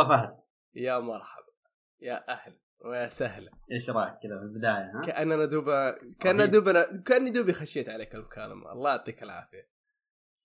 [0.00, 0.36] الله فهد.
[0.74, 1.52] يا مرحبا.
[2.00, 3.50] يا أهلا ويا سهلا.
[3.72, 6.50] إيش رأيك كذا في البداية ها؟ كأننا دوبا كان رهيب.
[6.50, 9.68] دوبا كأني دوبي خشيت عليك المكالمه الله يعطيك العافية.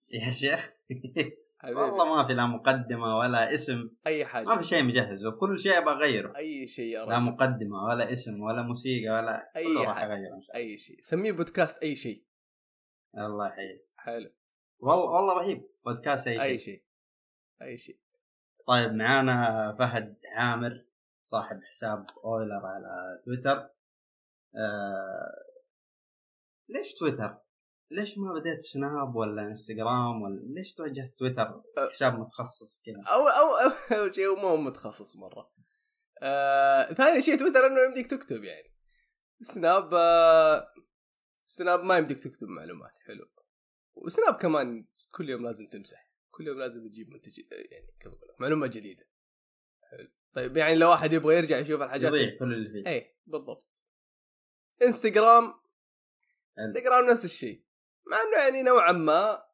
[0.10, 0.74] يا شيخ.
[1.64, 3.90] والله ما في لا مقدمة ولا اسم.
[4.08, 4.46] أي حاجة.
[4.46, 5.26] ما في شيء مجهز.
[5.26, 6.38] وكل شيء أبغى أغيره.
[6.38, 10.40] أي شيء يا لا رب مقدمة ولا اسم ولا موسيقى ولا أي حاجة.
[10.56, 10.98] أي شيء.
[11.02, 12.24] سميه بودكاست أي شيء.
[13.18, 13.86] الله يحييك.
[13.98, 14.32] حلو.
[14.80, 15.70] والله والله رهيب.
[15.86, 16.66] بودكاست أي أي شيء.
[16.66, 16.84] شيء.
[17.62, 18.05] أي شيء.
[18.68, 20.86] طيب معانا فهد عامر
[21.26, 23.70] صاحب حساب أويلر على تويتر.
[24.56, 25.46] آه...
[26.70, 27.38] ليش تويتر؟
[27.92, 33.56] ليش ما بديت سناب ولا إنستغرام ولا ليش توجهت تويتر؟ حساب متخصص كذا؟ أو أو
[33.56, 35.52] أو أول شيء هو مو متخصص مرة.
[36.22, 38.74] آه، ثاني شيء تويتر إنه يمديك تكتب يعني.
[39.42, 40.68] سناب آه،
[41.48, 43.26] سناب ما يمديك تكتب معلومات حلو.
[43.96, 46.05] وسناب كمان كل يوم لازم تمسح.
[46.38, 49.10] كل يوم لازم تجيب منتج يعني كيف أقول معلومة جديدة.
[49.82, 50.12] حلو.
[50.34, 52.90] طيب يعني لو واحد يبغى يرجع يشوف الحاجات يضيع كل اللي فيه.
[52.90, 53.72] إيه بالضبط.
[54.82, 55.54] إنستغرام.
[56.60, 57.66] إنستغرام نفس الشيء.
[58.08, 59.46] مع إنه يعني نوعا ما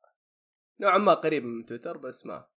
[0.80, 2.50] نوعا ما قريب من تويتر بس ما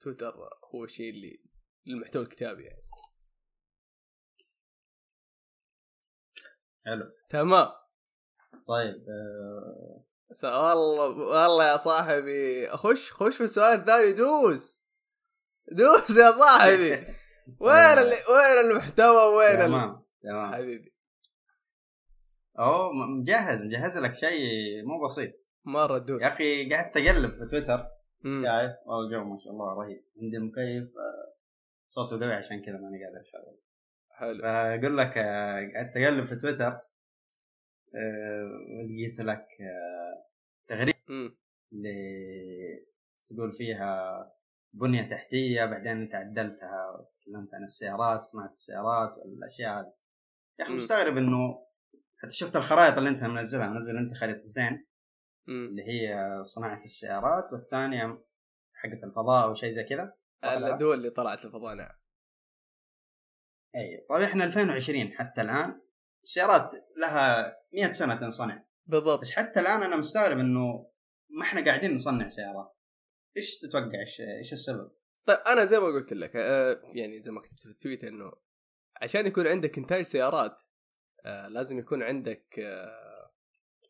[0.00, 0.34] تويتر
[0.74, 1.44] هو الشيء اللي
[1.86, 2.84] للمحتوى الكتابي يعني.
[6.86, 7.12] حلو.
[7.30, 7.68] تمام.
[8.68, 10.06] طيب آه...
[10.42, 12.68] والله والله يا صاحبي.
[12.68, 14.80] خش خش في السؤال الثاني دوس.
[15.72, 16.90] دوس يا صاحبي.
[17.60, 18.12] وين ال...
[18.30, 19.58] وين المحتوى؟ وين.
[19.58, 20.54] تمام تمام.
[20.54, 20.94] حبيبي.
[22.58, 25.32] أوه مجهز مجهز لك شيء مو بسيط.
[25.64, 26.22] مرة دوس.
[26.22, 27.86] يا أخي قعدت أقلب في تويتر.
[28.24, 30.04] شايف؟ أو جو ما شاء الله رهيب.
[30.22, 31.34] عندي المكيف آه،
[31.88, 33.58] صوته قوي عشان كذا ماني قادر اشغل
[34.10, 34.42] حلو.
[34.42, 36.66] فأقول لك آه، قعدت أقلب في تويتر.
[36.66, 36.82] آه،
[38.84, 40.26] لقيت لك آه،
[40.66, 40.98] تغريده.
[41.72, 41.94] اللي
[43.26, 44.32] تقول فيها
[44.72, 49.92] بنية تحتية بعدين انت عدلتها وتكلمت عن السيارات صناعة السيارات والأشياء هذه
[50.58, 50.72] يا أخي.
[50.72, 51.66] مستغرب إنه
[52.18, 54.86] حتى شفت الخرائط اللي انت منزلها منزل انت خريطتين.
[55.48, 56.16] اللي هي
[56.46, 58.24] صناعة السيارات والثانية
[58.74, 60.14] حقت الفضاء أو شيء زي كذا
[60.72, 61.94] الدول اللي طلعت الفضاء نعم
[63.76, 65.80] أي طيب إحنا 2020 حتى الآن
[66.24, 68.64] السيارات لها 100 سنة تنصنع.
[68.86, 69.20] بالضبط.
[69.20, 70.90] بس حتى الآن أنا مستغرب إنه
[71.38, 72.76] ما إحنا قاعدين نصنع سيارات
[73.36, 74.90] إيش تتوقع؟ إيش إيش السبب؟
[75.26, 78.32] طيب أنا زي ما قلت لك آه، يعني زي ما كتبت في التويت إنه
[79.02, 80.62] عشان يكون عندك إنتاج سيارات
[81.24, 83.32] آه، لازم يكون عندك آه،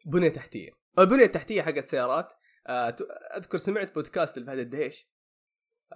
[0.06, 0.70] بنية تحتية.
[0.98, 2.32] البنية التحتية حقت سيارات
[3.36, 5.08] أذكر سمعت بودكاست لفهد الدهيش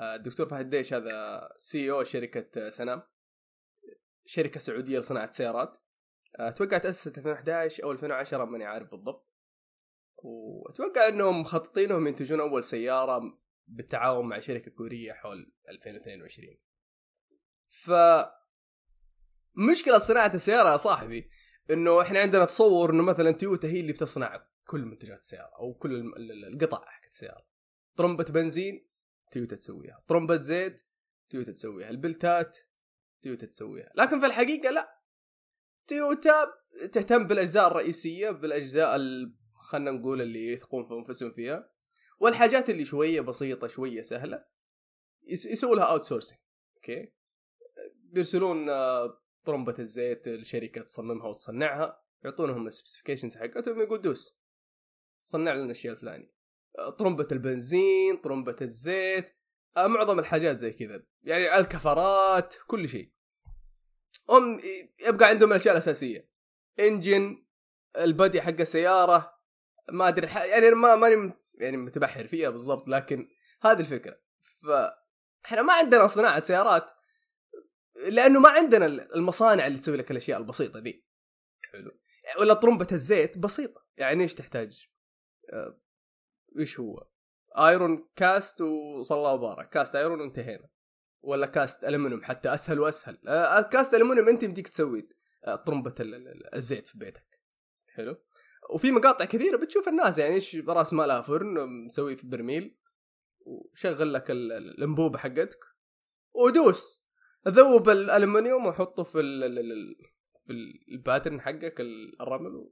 [0.00, 3.02] الدكتور فهد الدهيش هذا سي أو شركة آه، سنام
[4.24, 5.76] شركة سعودية لصناعة سيارات.
[6.38, 9.28] أتوقع تاسست 2011 أو 2010 ماني عارف بالضبط.
[10.16, 13.38] وأتوقع إنهم مخططين انهم ينتجون أول سيارة
[13.68, 16.56] بالتعاون مع شركة كورية حول 2022
[17.68, 17.90] ف
[19.54, 21.30] مشكلة صناعة السيارة يا صاحبي
[21.70, 26.12] إنه إحنا عندنا تصور إنه مثلا تويوتا هي اللي بتصنع كل منتجات السيارة أو كل
[26.52, 27.46] القطع حق السيارة.
[27.96, 28.88] طرمبة بنزين
[29.30, 30.90] تويوتا تسويها طرمبة زيت
[31.30, 32.58] تويوتا تسويها البلتات
[33.22, 33.92] تويوتا تسويها.
[33.94, 34.97] لكن في الحقيقة لا.
[35.88, 36.32] تويوتا
[36.92, 41.70] تهتم بالأجزاء الرئيسية بالأجزاء ال- خلينا نقول اللي يثقون في أنفسهم فيها.
[42.18, 44.44] والحاجات اللي شوية بسيطة شوية سهلة
[45.22, 46.38] يس- يسووا لها outsourcing
[46.76, 47.12] okay؟
[47.94, 54.38] بيرسلون آه، طرمبة الزيت الشركة تصممها وتصنعها يعطونهم ال specifications حقتهم يقول دوس
[55.22, 56.34] صنع لنا الشيء الفلاني.
[56.78, 59.30] آه، طرمبة البنزين طرمبة الزيت
[59.76, 61.02] آه، معظم الحاجات زي كذا.
[61.22, 63.12] يعني الكفرات كل شيء.
[64.30, 64.60] هم
[65.00, 66.28] يبقى عندهم الأشياء الأساسية.
[66.80, 67.46] engine
[67.96, 69.38] ال body حق السيارة
[69.92, 73.28] ما أدري يعني ما ماني يعني متبحر فيها بالضبط لكن
[73.62, 74.20] هذه الفكرة.
[74.40, 74.66] ف
[75.44, 76.90] إحنا ما عندنا صناعة سيارات
[78.08, 81.06] لأنه ما عندنا المصانع اللي تسوي لك الأشياء البسيطة دي.
[81.72, 81.90] حلو.
[82.40, 83.86] ولا طرمبة الزيت بسيطة.
[83.96, 84.88] يعني إيش تحتاج؟
[85.52, 85.80] آه،
[86.58, 87.08] إيش هو؟
[87.58, 89.68] iron cast وصلى وبارك.
[89.68, 90.68] cast iron وانتهينا.
[91.22, 93.18] ولا cast aluminum حتى أسهل وأسهل.
[93.28, 95.08] آه، cast aluminum أنت يمديك تسوي
[95.44, 97.40] آه، طرمبة ال- ال- الزيت في بيتك.
[97.94, 98.16] حلو.
[98.70, 102.76] وفي مقاطع كثيرة بتشوف الناس يعني إيش راس مالها فرن مسوي في برميل
[103.40, 105.58] وشغل لك ال- ال- الأنبوبة حقتك
[106.34, 107.04] ودوس.
[107.48, 109.96] ذوب الالومنيوم وحطه في ال ال ال
[110.46, 110.52] في
[110.88, 112.70] الباترن حقك ال- الرمل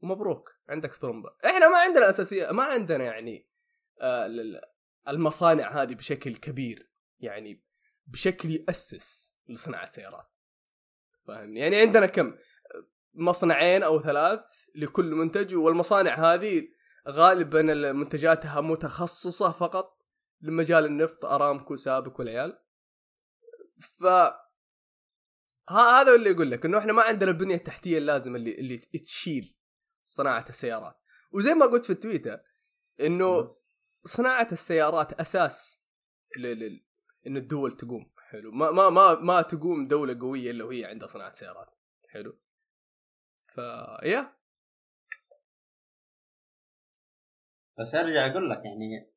[0.00, 0.50] ومبروك.
[0.68, 1.30] عندك طرمبة.
[1.44, 3.48] إحنا ما عندنا أساسية ما عندنا يعني
[4.00, 4.60] آه ال- ال-
[5.08, 6.90] المصانع هذه بشكل كبير.
[7.20, 7.64] يعني
[8.06, 10.30] بشكل يأسس لصناعة سيارات
[11.26, 12.34] فاهمني؟ يعني عندنا كم؟
[13.14, 14.40] مصنعين أو ثلاث
[14.74, 16.68] لكل منتج والمصانع هذه
[17.08, 20.02] غالبا منتجاتها متخصصة فقط
[20.40, 22.58] لمجال النفط أرامكو سابك والعيال
[23.80, 24.04] ف
[25.68, 29.56] ها هذا اللي يقول لك إنه إحنا ما عندنا البنية التحتية اللازمة اللي اللي تشيل
[30.04, 30.96] صناعة السيارات.
[31.30, 32.40] وزي ما قلت في التويتر
[33.00, 33.56] إنه
[34.04, 35.82] صناعة السيارات أساس
[37.26, 38.12] انه الدول تقوم.
[38.30, 38.52] حلو.
[38.52, 41.74] ما ما ما ما تقوم دولة قوية إلا وهي عندها صناعة سيارات.
[42.08, 42.38] حلو.
[43.54, 43.58] ف
[44.02, 44.36] يا
[47.78, 49.10] بس أرجع أقول لك يعني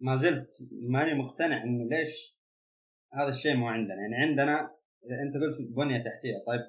[0.00, 2.36] ما زلت ماني مقتنع إنه ليش
[3.12, 3.94] هذا الشيء مو عندنا.
[3.94, 4.76] يعني عندنا
[5.22, 6.44] أنت قلت بنية تحتية.
[6.46, 6.60] طيب.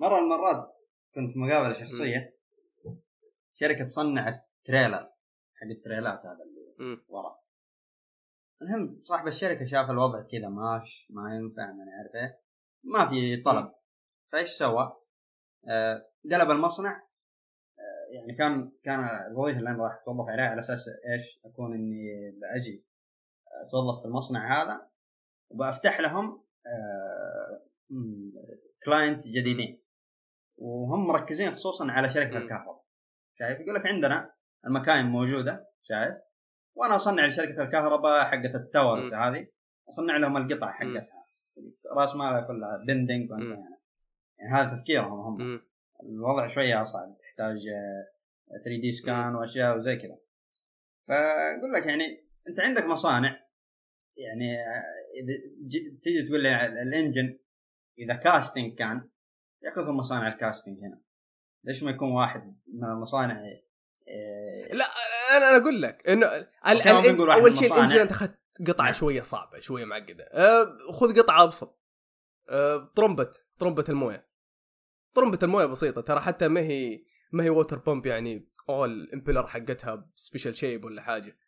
[0.00, 0.76] مرة من المرات
[1.14, 2.36] كنت في مقابلة شخصية.
[3.54, 5.08] شركة تصنع تريلر.
[5.54, 7.45] حق التريلات هذا اللي ورا.
[8.62, 12.40] المهم صاحب الشركة شاف الوضع كذا ماش ما ينفع ما إيه
[12.84, 13.72] ما في طلب.
[14.32, 14.96] فايش سوى؟
[15.68, 17.06] آه قلب المصنع.
[17.78, 22.30] آه يعني كان كان الوظيفه اللي أنا راح أتوظف عليها على أساس إيش؟ أكون إني
[22.30, 22.84] بأجي
[23.68, 24.88] أتوظف في المصنع هذا
[25.50, 27.66] وبفتح لهم آه
[28.84, 29.82] client جديدين.
[30.56, 32.84] وهم مركزين خصوصا على شركة الكهرباء.
[33.38, 34.34] شايف؟ يقول لك عندنا
[34.66, 36.25] المكاين موجودة شايف؟
[36.76, 39.46] وأنا أصنع لشركه الكهرباء حقت التاورز هذه.
[39.88, 41.26] أصنع لهم القطع حقتها.
[41.96, 43.78] راس مالها كلها بندنج يعني.
[44.38, 45.60] يعني هذا تفكيرهم هم.
[46.02, 47.58] الوضع شوية أصعب تحتاج
[48.64, 50.18] 3 دي سكان وأشياء وزي كذا.
[51.08, 53.46] فأقول لك يعني أنت عندك مصانع
[54.16, 54.56] يعني
[55.22, 55.34] إذا
[56.02, 57.38] تيجي تقول لي ال engine
[57.98, 59.08] إذا casting كان
[59.62, 61.00] يأخذ مصانع ال casting هنا.
[61.64, 63.42] ليش ما يكون واحد من المصانع
[64.08, 64.84] إيه لا
[65.36, 66.46] أنا أنا أقول لك إنه
[67.34, 68.92] أول شيء ال engine انت أخذت قطعة نعم.
[68.92, 70.24] شوية صعبة شوية معقدة.
[70.24, 71.80] أه خذ قطعة أبسط.
[72.48, 72.92] أه
[73.58, 74.28] طرمبه الموية.
[75.14, 79.46] طرمبه الموية بسيطة ترى حتى ما هي ما هي water pump يعني اول ال impeller
[79.46, 81.38] حقتها special shape ولا حاجة.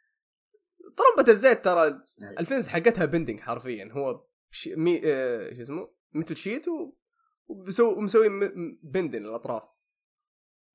[0.97, 2.35] طرمبه الزيت ترى نعم.
[2.39, 3.89] ال fins حقتها bending حرفيا.
[3.93, 4.27] هو
[4.67, 6.67] مي آه شو اسمه؟ مثل sheet
[7.49, 8.29] ومسوي ومسوي
[8.83, 9.69] bending الاطراف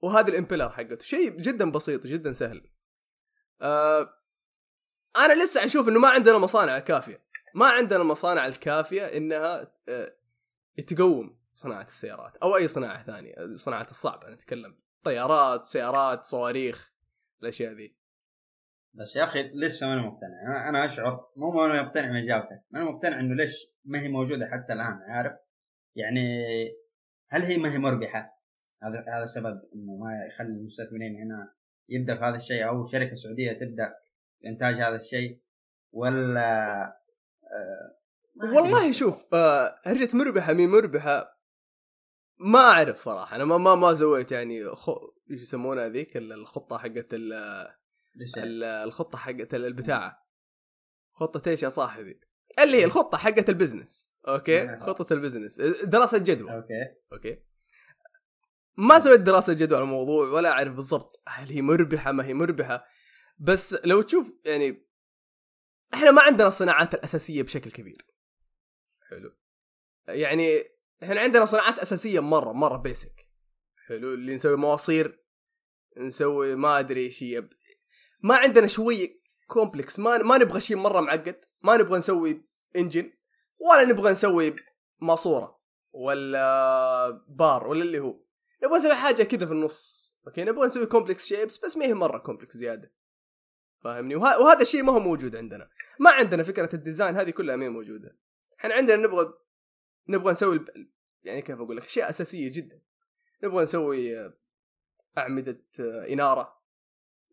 [0.01, 1.05] وهذا ال impeller حقته.
[1.05, 2.72] شيء جدا بسيط جدا سهل.
[3.63, 4.13] آه
[5.17, 7.23] أنا لسه أشوف إنه ما عندنا مصانع كافية.
[7.55, 10.15] ما عندنا المصانع الكافية إنها آه
[10.87, 16.93] تقوم صناعة السيارات أو أي صناعة ثانية صناعة الصعبة نتكلم طيارات سيارات صواريخ
[17.41, 17.95] الأشياء ذي.
[18.93, 23.19] بس يا أخي لسه ماني مقتنع؟ أنا أشعر مو ماني مقتنع من إجابتك ماني مقتنع
[23.19, 25.33] إنه ليش ما هي موجودة حتى الآن عارف؟
[25.95, 26.45] يعني
[27.29, 28.39] هل هي ما هي مربحة؟
[28.83, 31.53] هذا هذا سبب إنه ما يخلي المستثمرين هنا
[31.89, 33.93] يبدأ في هذا الشيء أو شركة سعودية تبدأ
[34.39, 35.39] في إنتاج هذا الشيء
[35.91, 36.83] ولا
[37.43, 37.97] آه
[38.55, 41.39] والله شوف آه هرجة مربحة مي مربحة
[42.39, 44.89] ما أعرف صراحة أنا ما ما ما سويت يعني خ...
[45.31, 47.33] إيش يسمونها ذيك الخطة حقت ال...
[48.63, 50.27] الخطة حقت البتاعة.
[51.11, 52.19] خطة إيش يا صاحبي؟
[52.59, 54.79] اللي هي الخطة حقت ال business okay؟ نعم.
[54.79, 56.73] خطة ال business دراسة جدوى okay.
[57.13, 57.43] okay؟
[58.77, 62.85] ما سويت دراسة جدوى على الموضوع ولا أعرف بالضبط هل هي مربحة ما هي مربحة.
[63.37, 64.87] بس لو تشوف يعني
[65.93, 68.05] إحنا ما عندنا الصناعات الأساسية بشكل كبير.
[69.09, 69.33] حلو.
[70.07, 70.63] يعني
[71.03, 73.29] إحنا عندنا صناعات أساسية مرة مرة basic
[73.87, 74.13] حلو.
[74.13, 75.23] اللي نسوي مواصير
[75.97, 77.49] نسوي ما أدري إيش هي.
[78.21, 81.45] ما عندنا شوية complex ما ما نبغى شيء مرة معقد.
[81.61, 83.11] ما نبغى نسوي engine
[83.59, 84.55] ولا نبغى نسوي
[85.01, 85.61] ماسورة
[85.91, 88.23] ولا بار ولا اللي هو.
[88.63, 90.13] نبغى نسوي حاجة كذا في النص.
[90.27, 92.91] okay نبغى نسوي complex shapes بس ما هي مرة complex زيادة.
[93.83, 94.39] فاهمني؟ وه...
[94.39, 95.69] وهذا الشيء ما هو موجود عندنا.
[95.99, 98.17] ما عندنا فكرة ال design هذه كلها ما هي موجودة.
[98.59, 99.33] إحنا عندنا نبغى
[100.07, 100.69] نبغى نسوي الب...
[101.23, 102.81] يعني كيف أقول لك؟ أشياء أساسية جدا.
[103.43, 104.33] نبغى نسوي
[105.17, 105.61] أعمدة
[106.09, 106.61] إنارة.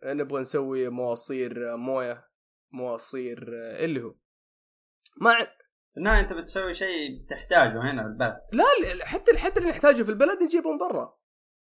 [0.04, 2.28] نبغى نسوي مواصير موية
[2.70, 3.44] مواصير
[3.84, 4.14] اللي هو.
[5.16, 5.44] ما ع...
[5.92, 8.40] في النهايه أنت بتسوي شيء تحتاجه هنا في البلد.
[8.52, 11.19] لا حتى حتى اللي نحتاجه في البلد نجيبه من برا.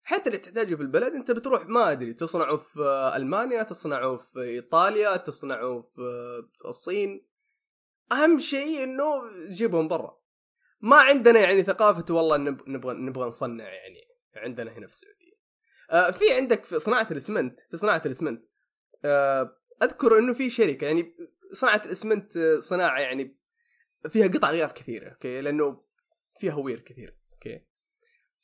[0.07, 5.17] حتى اللي تحتاجه في البلد أنت بتروح ما أدري تصنعه في ألمانيا تصنعه في إيطاليا
[5.17, 7.27] تصنعه في الصين.
[8.11, 10.21] أهم شيء إنه تجيبه من برا.
[10.81, 15.35] ما عندنا يعني ثقافة والله نبغى نبغى نصنع يعني عندنا هنا في السعودية.
[15.91, 18.45] آه في عندك في صناعة الاسمنت في صناعة الاسمنت.
[19.05, 21.15] آه أذكر إنه في شركة يعني
[21.51, 23.37] صناعة الاسمنت صناعة يعني
[24.09, 25.83] فيها قطع غيار كثيرة okay؟ لأنه
[26.39, 27.65] فيها wear كثير okay؟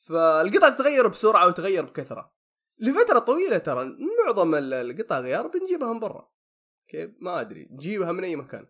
[0.02, 2.32] فالقطع تتغير بسرعة وتغير بكثرة.
[2.78, 6.28] لفترة طويلة ترى معظم القطع غيار بنجيبها من برا.
[6.82, 7.68] أوكي؟ ما أدري.
[7.70, 8.66] نجيبها من أي مكان.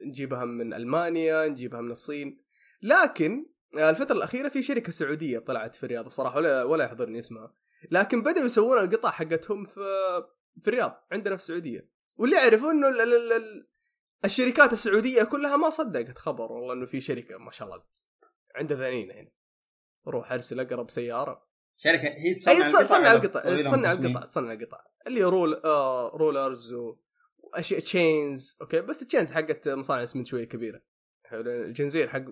[0.00, 2.44] نجيبها من ألمانيا نجيبها من الصين.
[2.82, 7.54] لكن الفترة الأخيرة في شركة سعودية طلعت في الرياض الصراحة ولا ولا يحضرني اسمها.
[7.90, 9.80] لكن بدأوا يسوون القطع حقتهم في
[10.62, 11.88] في الرياض عندنا في السعودية.
[12.16, 12.88] واللي يعرفوا إنه
[14.24, 17.84] الشركات السعودية كلها ما صدقت خبر والله إنه في شركة ما شاء الله
[18.54, 19.30] عندها ذنين هنا.
[20.08, 21.46] روح ارسل اقرب سيارة.
[21.76, 24.78] شركة هي تصنع تص- تصنع القطع تصنع؟ القطع تصنع القطع.
[25.06, 26.96] اللي roll آه rollers و-
[27.38, 30.82] واشياء chains okay؟ بس ال chains حقت مصانع اسمنت شوية كبيرة.
[31.24, 32.22] حلو الجنزير حق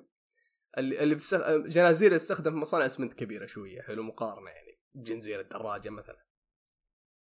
[0.79, 1.51] اللي اللي بتستخ...
[1.51, 6.25] جنازير تستخدم في مصانع اسمنت كبيرة شوية حلو مقارنة يعني جنزير الدراجة مثلا.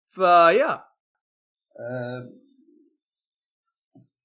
[0.06, 0.86] فيا
[1.80, 2.34] آه،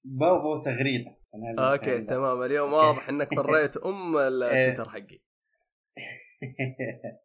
[0.03, 1.17] بابو تغريدة.
[1.59, 2.01] okay.
[2.01, 5.19] تمام اليوم واضح إنك فريت أم التويتر حقي.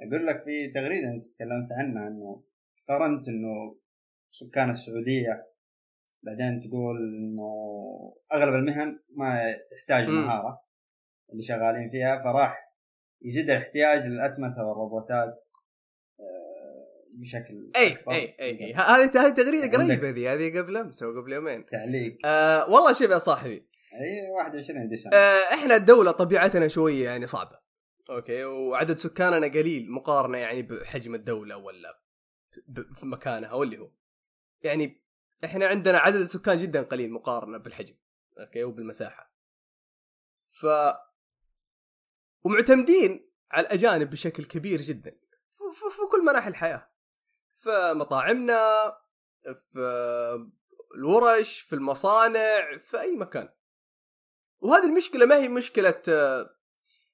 [0.00, 2.44] أقول لك في تغريدة أنت تكلمت عنها إنه
[2.88, 3.76] قارنت إنه
[4.30, 5.46] سكان السعودية
[6.22, 7.52] بعدين تقول إنه
[8.32, 10.08] أغلب المهن ما تحتاج.
[10.08, 10.62] مهارة
[11.32, 12.72] اللي شغالين فيها فراح
[13.22, 15.48] يزيد الاحتياج للأتمتة والروبوتات
[16.20, 16.86] آه،
[17.18, 18.12] بشكل أي أكبر.
[18.12, 22.70] أي أي هذه هذه تغريدة قريبة ذي هذه قبل أمس أو قبل يومين تعليق آه
[22.70, 23.66] والله شوف يا صاحبي
[24.00, 27.61] أي 21 ديسمبر آه، إحنا الدولة طبيعتنا شوية يعني صعبة.
[28.10, 32.02] okay وعدد سكاننا قليل مقارنة يعني بحجم الدولة ولا
[32.94, 33.90] في مكانها واللي هو.
[34.62, 35.02] يعني
[35.44, 37.94] إحنا عندنا عدد السكان جدا قليل مقارنة بالحجم.
[38.38, 39.32] okay وبالمساحة.
[40.46, 40.66] ف
[42.44, 45.18] ومعتمدين على الأجانب بشكل كبير جدا
[45.50, 46.90] في, كل مناحي الحياة.
[47.54, 48.92] في مطاعمنا
[49.42, 50.48] في
[50.94, 53.48] الورش في المصانع في أي مكان.
[54.60, 56.02] وهذه المشكلة ما هي مشكلة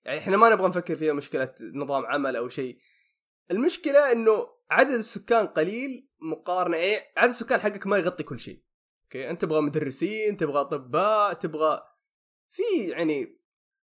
[0.08, 2.78] يعني إحنا ما نبغى نفكر فيها مشكلة نظام عمل أو شيء.
[3.50, 8.62] المشكلة إنه عدد السكان قليل مقارنة إيه عدد السكان حقك ما يغطي كل شيء.
[9.04, 11.82] أوكي؟ أنت تبغى مدرسين تبغى أطباء تبغى
[12.50, 13.40] في يعني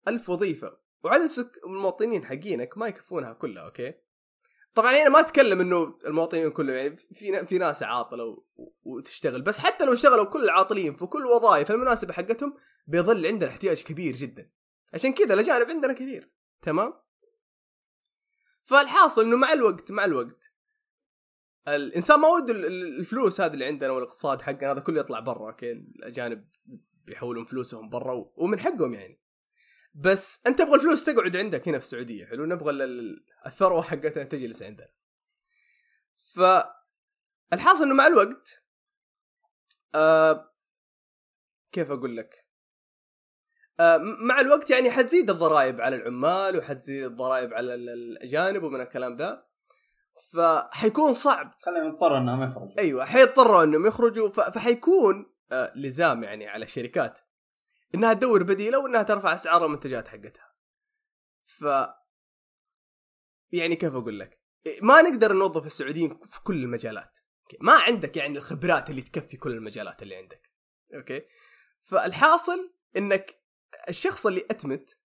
[0.08, 0.78] ألف وظيفة.
[1.04, 1.60] وعدد السك...
[1.66, 3.94] المواطنين حقينك ما يكفونها كلها أوكي؟
[4.74, 8.44] طبعا أنا ما أتكلم إنه المواطنين كلهم يعني في في ناس عاطلة و...
[8.82, 9.42] وتشتغل.
[9.42, 12.54] بس حتى لو اشتغلوا كل العاطلين في كل الوظائف المناسبة حقتهم
[12.86, 14.55] بيظل عندنا احتياج كبير جدا.
[14.94, 16.30] عشان كذا الأجانب عندنا كثير.
[16.62, 16.94] تمام؟
[18.64, 20.52] فالحاصل إنه مع الوقت مع الوقت
[21.68, 25.50] الإنسان ما وده ال- ال- الفلوس هذه اللي عندنا والاقتصاد حقنا هذا كله يطلع برا
[25.50, 26.48] أوكي؟ الأجانب
[27.04, 29.20] بيحولون فلوسهم برا ومن حقهم يعني.
[29.94, 34.24] بس أنت تبغى الفلوس تقعد عندك هنا في السعودية حلو؟ نبغى ال- ال- الثروة حقتنا
[34.24, 34.88] تجلس عندنا.
[36.16, 36.40] ف
[37.52, 38.62] الحاصل إنه مع الوقت
[39.94, 40.54] آه
[41.72, 42.45] كيف أقول لك؟
[44.00, 49.46] مع الوقت يعني حتزيد الضرائب على العمال وحتزيد الضرائب على ال- الأجانب ومن الكلام ذا
[50.32, 56.64] فحيكون صعب خلينا نضطر إنهم يخرجوا أيوه حيضطروا إنهم يخرجوا فحيكون آه لزام يعني على
[56.64, 57.18] الشركات
[57.94, 60.54] إنها تدور بديلة وإنها ترفع أسعار المنتجات حقتها.
[61.42, 61.64] ف
[63.52, 64.40] يعني كيف أقول لك؟
[64.82, 67.18] ما نقدر نوظف السعوديين في كل المجالات.
[67.60, 70.50] ما عندك يعني الخبرات اللي تكفي كل المجالات اللي عندك.
[70.94, 71.22] أوكي؟
[71.80, 73.40] فالحاصل إنك
[73.88, 74.98] الشخص اللي أتمت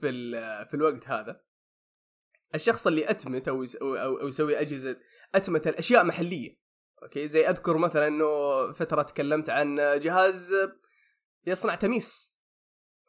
[0.00, 1.40] في ال- في الوقت هذا
[2.54, 4.96] الشخص اللي أتمت أو أو أو- أو يسوي أجهزة
[5.34, 6.58] أتمتة الأشياء محلية.
[7.02, 8.26] أوكي؟ زي أذكر مثلا إنه
[8.72, 10.54] فترة تكلمت عن جهاز
[11.46, 12.36] يصنع تميس.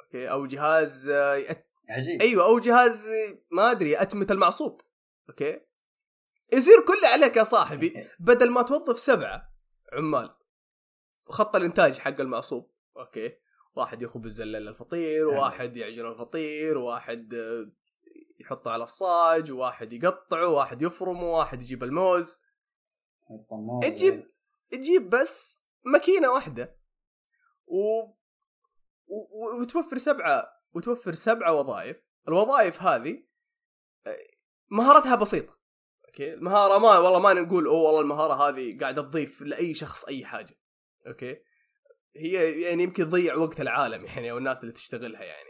[0.02, 1.70] أوكي؟ أو جهاز يأت...
[1.90, 2.22] عجيب.
[2.22, 3.10] أيوه أو جهاز
[3.52, 4.82] ما أدري أتمتة المعصوب.
[5.30, 5.62] أوكي؟
[6.54, 9.54] يصير كله عليك يا صاحبي بدل ما توظف سبعة
[9.94, 10.36] عمال
[11.30, 12.72] خط الإنتاج حق المعصوب.
[12.98, 13.38] أوكي؟
[13.80, 17.72] واحد يخبز ال- الفطير واحد يعجن الفطير واحد آه،
[18.40, 22.38] يحطه على الصاج واحد يقطعه واحد يفرمه واحد يجيب الموز.
[23.82, 24.32] تجيب
[24.70, 26.80] تجيب بس ماكينة واحدة.
[27.68, 28.00] و...
[29.08, 29.60] و...
[29.62, 32.04] وتوفر سبعة وتوفر سبعة وظائف.
[32.28, 33.24] الوظائف هذه
[34.08, 34.18] آه،
[34.72, 35.60] مهارتها بسيطة.
[36.06, 40.26] أوكي؟ المهارة ما والله ما نقول أوه والله المهارة هذه قاعدة تضيف لأي شخص أي
[40.26, 40.56] حاجة.
[41.08, 41.38] أوكي؟
[42.16, 45.50] هي يعني يمكن تضيع وقت العالم يعني أو الناس اللي تشتغلها يعني.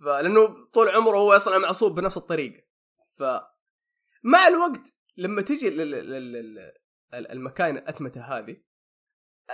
[0.00, 2.62] فلأنه طول عمره هو يصنع معصوب بنفس الطريقة.
[3.18, 3.22] ف
[4.22, 6.72] مع الوقت لما تجي لل- لل- لل-
[7.12, 8.56] المكاين الأتمتة هذه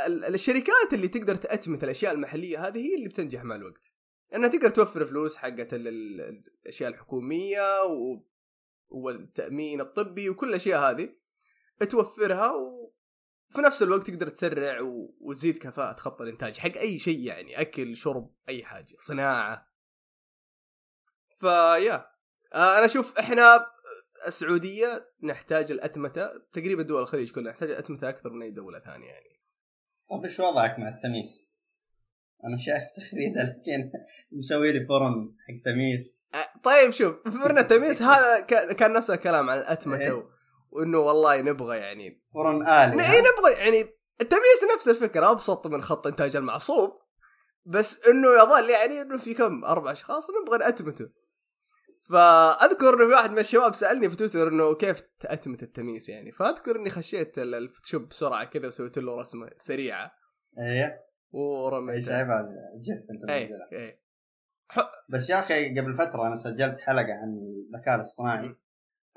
[0.07, 3.93] ال- الشركات اللي تقدر تأتمت الأشياء المحلية هذه هي اللي بتنجح مع الوقت.
[4.33, 8.23] لأنها تقدر توفر فلوس حقت ال- ال- الأشياء الحكومية و...
[8.89, 11.17] والتأمين الطبي وكل الأشياء هذه
[11.91, 12.53] توفرها
[13.51, 15.15] وفي نفس الوقت تقدر تسرع و...
[15.21, 19.69] وتزيد كفاءة خط الإنتاج حق أي شيء يعني أكل شرب أي حاجة صناعة
[21.41, 22.07] فيا
[22.55, 23.67] آه، أنا أشوف إحنا
[24.27, 29.41] السعودية نحتاج الأتمتة تقريبا دول الخليج كلها نحتاج الأتمتة أكثر من أي دولة ثانية يعني
[30.11, 31.47] طيب إيش وضعك مع التميس؟
[32.45, 33.91] أنا شايف تخريده لكن
[34.33, 38.41] مسوي لي فرن حق تميس آه، طيب شوف فرن التمييز هذا
[38.73, 40.36] كان نفس الكلام عن الأتمتة إيه.
[40.77, 43.81] وإنه والله نبغى يعني فرن آلي ن- ها؟ اي نبغى يعني
[44.21, 46.91] التمييز نفس الفكرة أبسط من خط إنتاج المعصوب
[47.65, 51.09] بس إنه يظل يعني إنه في كم أربع أشخاص نبغى نأتمته.
[52.11, 56.77] فأذكر إنه في واحد من الشباب سألني في تويتر إنه كيف تأتمت التميس يعني؟ فأذكر
[56.77, 60.13] إني خشيت ال- ال Photoshop بسرعة كذا وسويت له رسمة سريعة.
[60.59, 61.07] إيه.
[61.31, 63.69] ورميت GIF أنت إي منزلها.
[63.73, 64.01] اي
[65.09, 67.39] بس يا أخي قبل فترة أنا سجلت حلقة عن
[67.75, 68.57] الذكاء الاصطناعي.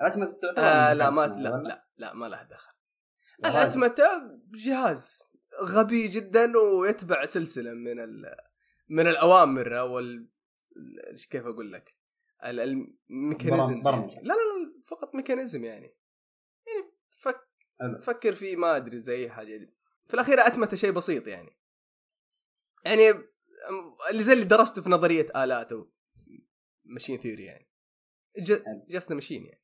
[0.02, 2.74] الأتمتة تعتبر آه لا ما لا؟ لا لا ما له دخل.
[3.46, 4.04] الأتمتة
[4.52, 5.24] جهاز
[5.64, 8.36] غبي جدا ويتبع سلسلة من ال...
[8.90, 10.28] من الأوامر أو ال...
[11.30, 11.96] كيف أقول لك
[12.46, 13.80] ال- ال mechanism.
[13.86, 14.16] يعني.
[14.16, 15.96] لا لا لا فقط mechanism يعني
[16.68, 17.50] يعني فك...
[18.02, 19.74] فكر فيه ما أدري زي أي حاجة دي.
[20.08, 21.60] في الأخير أتمتة شيء بسيط يعني
[22.86, 23.10] يعني
[24.10, 25.92] اللي زي اللي درسته في نظرية آلات أو
[26.84, 27.70] machine theory يعني.
[28.90, 29.64] just a machine يعني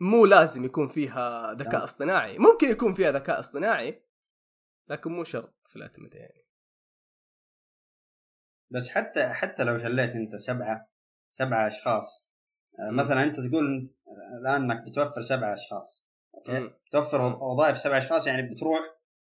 [0.00, 1.84] مو لازم يكون فيها ذكاء.
[1.84, 4.02] اصطناعي ممكن يكون فيها ذكاء اصطناعي
[4.88, 6.46] لكن مو شرط في الاتمته يعني
[8.70, 10.88] بس حتى حتى لو شليت أنت سبعة
[11.30, 12.26] سبعة أشخاص
[12.78, 12.90] آه،.
[12.90, 13.94] مثلا أنت تقول
[14.40, 16.70] الآن إنك بتوفر سبعة أشخاص أوكي.
[16.92, 17.20] توفر.
[17.20, 18.80] وظائف سبعة أشخاص يعني بتروح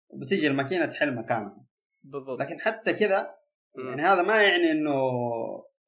[0.09, 1.67] وبتيجي الماكينة تحل مكانهم
[2.03, 3.37] بالضبط لكن حتى كذا.
[3.79, 4.95] يعني هذا ما يعني إنه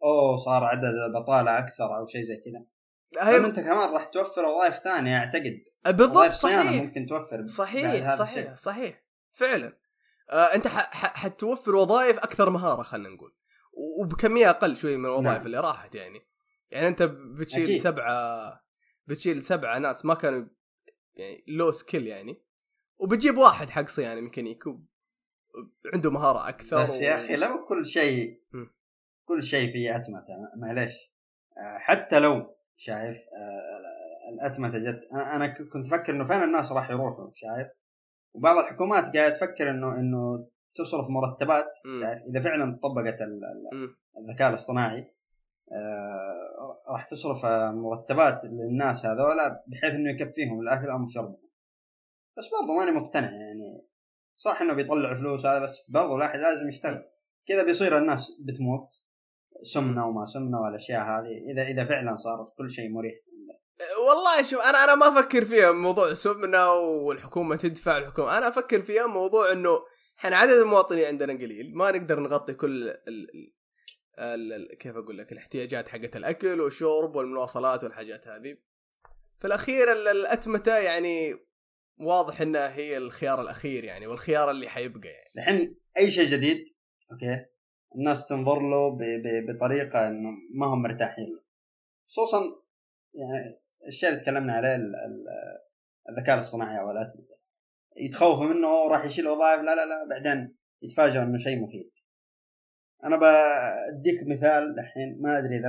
[0.04, 2.66] أوه صار عدد البطاله أكثر أو شيء زي كذا
[3.20, 5.60] هي- لأن انت كمان راح توفر وظائف ثانية أعتقد.
[5.86, 6.82] بالضبط صحيح.
[6.82, 8.54] ممكن توفر بعد صحيح صحيح الشيء.
[8.54, 9.78] صحيح فعلا.
[10.30, 13.34] آه أنت ح- ح- حتوفر وظائف أكثر مهارة خلينا نقول.
[13.72, 15.46] و- وبكمية أقل شوي من الوظائف نعم.
[15.46, 16.20] اللي راحت يعني.
[16.70, 17.76] يعني أنت بتشيل أكيد.
[17.80, 18.64] سبعة
[19.06, 20.44] بتشيل سبعة ناس ما كانوا
[21.14, 22.42] يعني لو سكيل يعني.
[22.98, 24.80] وبتجيب واحد حق صيانة ميكانيكي و-
[25.94, 28.42] عنده مهارة أكثر بس يا أخي لو كل شيء.
[29.24, 30.92] كل شيء فيه اتمته معليش.
[31.58, 35.08] آه، حتى لو شايف آه، الأتمتة جت.
[35.12, 37.68] أنا أنا ك- كنت أفكر إنه فين الناس راح يروحوا شايف؟
[38.34, 41.66] وبعض الحكومات قاعدة تفكر إنه إنه تصرف مرتبات.
[42.02, 43.18] شايف؟ إذا فعلا طبقت.
[44.18, 45.14] الذكاء الاصطناعي
[45.72, 51.48] آه، راح تصرف آه، مرتبات للناس هذولا بحيث إنه يكفيهم الاكلهم وشربهم
[52.38, 53.86] بس برضو ماني مقتنع يعني
[54.36, 57.04] صح إنه بيطلع فلوس هذا بس برضو الواحد لازم يشتغل.
[57.46, 58.88] كذا بيصير الناس بتموت.
[59.62, 61.52] سمنة وما سمنة والأشياء هذه.
[61.52, 63.12] إذا إذا فعلا صار كل شيء مريح
[64.08, 68.38] والله شوف أنا أنا ما أفكر فيها موضوع سمنه والحكومة تدفع الحكومة.
[68.38, 69.78] أنا أفكر فيها موضوع إنه
[70.18, 71.74] إحنا عدد المواطنين عندنا قليل.
[71.74, 73.52] ما نقدر نغطي كل ال
[74.18, 78.56] ال ال كيف أقول لك الاحتياجات حقت الأكل والشرب والمواصلات والحاجات هذه.
[79.38, 81.48] في الأخير ال- الأتمتة يعني
[82.00, 85.28] واضح إنها هي الخيار الأخير يعني والخيار اللي حيبقى يعني.
[85.38, 86.64] الحين أي شيء جديد
[87.12, 87.44] أوكي
[87.94, 91.42] الناس تنظر له ب- ب- بطريقة إنه ما هم مرتاحين له.
[92.08, 92.40] خصوصا
[93.14, 95.26] يعني الشيء اللي تكلمنا عليه ال- ال-
[96.08, 97.38] الذكاء الاصطناعي أو الاتمته
[97.96, 101.90] يتخوفوا منه راح يشيل وظائف لا لا لا بعدين يتفاجئوا إنه شيء مفيد.
[103.04, 105.68] أنا بديك مثال دحين ما أدري إذا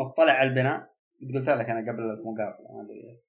[0.00, 0.94] مطلع على البناء.
[1.34, 3.20] قلت لك أنا قبل المقابله ما أدري.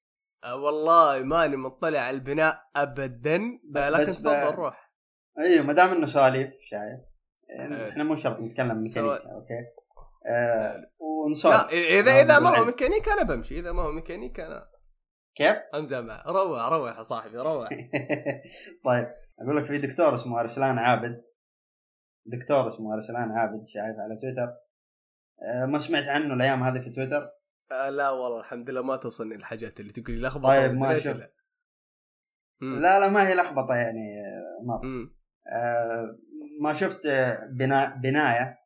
[0.44, 3.38] أه والله ماني مطلع على البناء ابدا
[3.76, 4.92] لكن تفضل روح.
[5.40, 7.15] أيوه ما دام إنه سواليف شايف.
[7.90, 9.60] إحنا مو شرط نتكلم ميكانيكا أوكي
[10.28, 10.92] آه.
[11.00, 12.68] ونسولف لا اذا إذا ما هو بالعلم.
[12.68, 14.70] ميكانيك أنا بمشي إذا ما هو ميكانيك أنا
[15.36, 17.70] كيف؟ امزح معه روح روح يا صاحبي روح
[18.86, 19.08] طيب
[19.40, 21.24] أقول لك في دكتور اسمه أرسلان عابد
[22.26, 24.54] دكتور اسمه أرسلان عابد شايف على تويتر
[25.42, 27.30] آه ما سمعت عنه الأيام هذه في تويتر
[27.72, 30.94] آه لا والله الحمد لله ما توصلني الحاجات اللي تقول لي لخبطة طيب، ما.
[32.62, 33.00] لا.
[33.00, 35.16] لا ما هي لخبطة يعني آه، مره مم.
[35.48, 36.18] آه
[36.62, 38.60] ما شفت آه، بنا بناية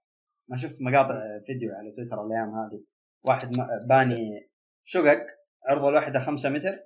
[0.47, 2.84] ما شفت مقاطع آه، فيديو على تويتر الأيام هذه.
[3.23, 3.52] واحد
[3.88, 4.49] باني
[4.84, 5.25] شقق
[5.65, 6.80] عرض الواحده خمسة متر.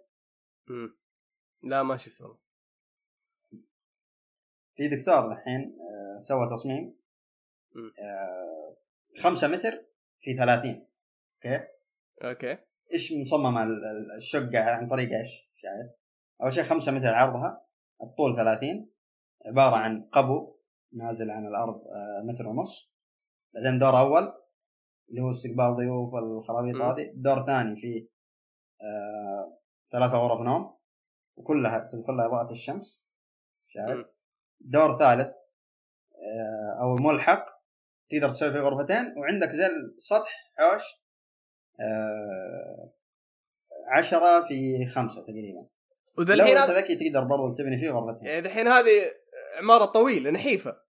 [0.68, 0.98] مم.
[1.64, 2.38] لا ما شفت والله.
[4.76, 6.96] في دكتور الحين آه، سوى تصميم.
[9.24, 9.86] خمسة متر
[10.22, 10.88] في 30
[11.46, 11.68] أوكي؟
[12.24, 12.58] أوكي.
[12.94, 15.92] إيش مصممة ال- الشقة؟ عن طريق إيش؟ شايف؟
[16.42, 17.66] أول شيء 5 متر عرضها
[18.04, 18.90] الطول 30
[19.46, 20.53] عبارة عن قبو.
[20.94, 22.92] نازل عن الأرض آه، متر ونص.
[23.54, 24.34] بعدين دور أول
[25.10, 26.76] اللي هو استقبال ضيوف الخرابيط.
[26.76, 27.12] هذه.
[27.16, 28.08] دور ثاني فيه
[28.82, 29.58] آه،
[29.92, 30.78] ثلاثة غرف نوم
[31.36, 33.06] وكلها تدخلها إضاءة الشمس.
[33.68, 34.06] شايف؟
[34.62, 37.46] دور ثالث آه، أو ملحق
[38.10, 40.84] تقدر تسوي فيه غرفتين وعندك زي السطح حوش
[41.80, 42.94] آه،
[43.92, 45.60] عشرة في خمسة تقريبا.
[46.18, 48.28] وذا الحين هذا ذكي تقدر برضو تبني فيه غرفتين.
[48.28, 49.23] يعني الحين هذه
[49.58, 50.84] عمارة طويلة نحيفة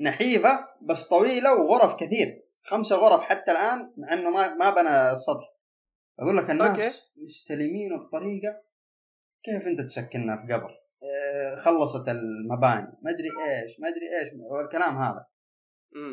[0.00, 5.52] نحيفة بس طويلة وغرف كثير خمسة غرف حتى الآن مع إنه ما ما بنى السطح
[6.20, 6.90] أقول لك الناس أوكي.
[7.16, 8.62] مستلمينه بطريقة
[9.42, 10.70] كيف أنت تسكننا في قبر
[11.02, 15.26] آه، خلصت المباني ما أدري إيش ما أدري إيش والكلام هذا.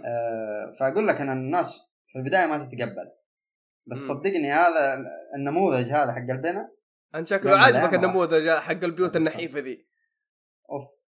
[0.05, 3.11] آه، فأقول لك إن الناس في البداية ما تتقبل
[3.87, 4.07] بس مم.
[4.07, 5.05] صدقني هذا.
[5.35, 6.71] النموذج هذا حق البنا
[7.15, 9.88] انت شكله عاجبك النموذج حق البيوت النحيفة ذي
[10.71, 10.99] أوف.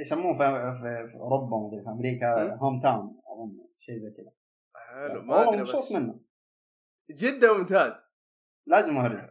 [0.00, 2.54] يسموه في, في, في أوروبا ما أدري في أمريكا.
[2.54, 4.32] هوم تاون أظن شيء زي كذا.
[4.74, 5.92] حلو ما والله أدري مبسوط بس.
[5.92, 6.20] منه.
[7.10, 8.08] جدا ممتاز.
[8.66, 9.30] لازم أوريك.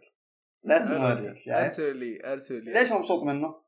[0.63, 2.73] لازم أوريك؟ أرسل لي أرسل لي.
[2.73, 3.61] ليش مبسوط منه؟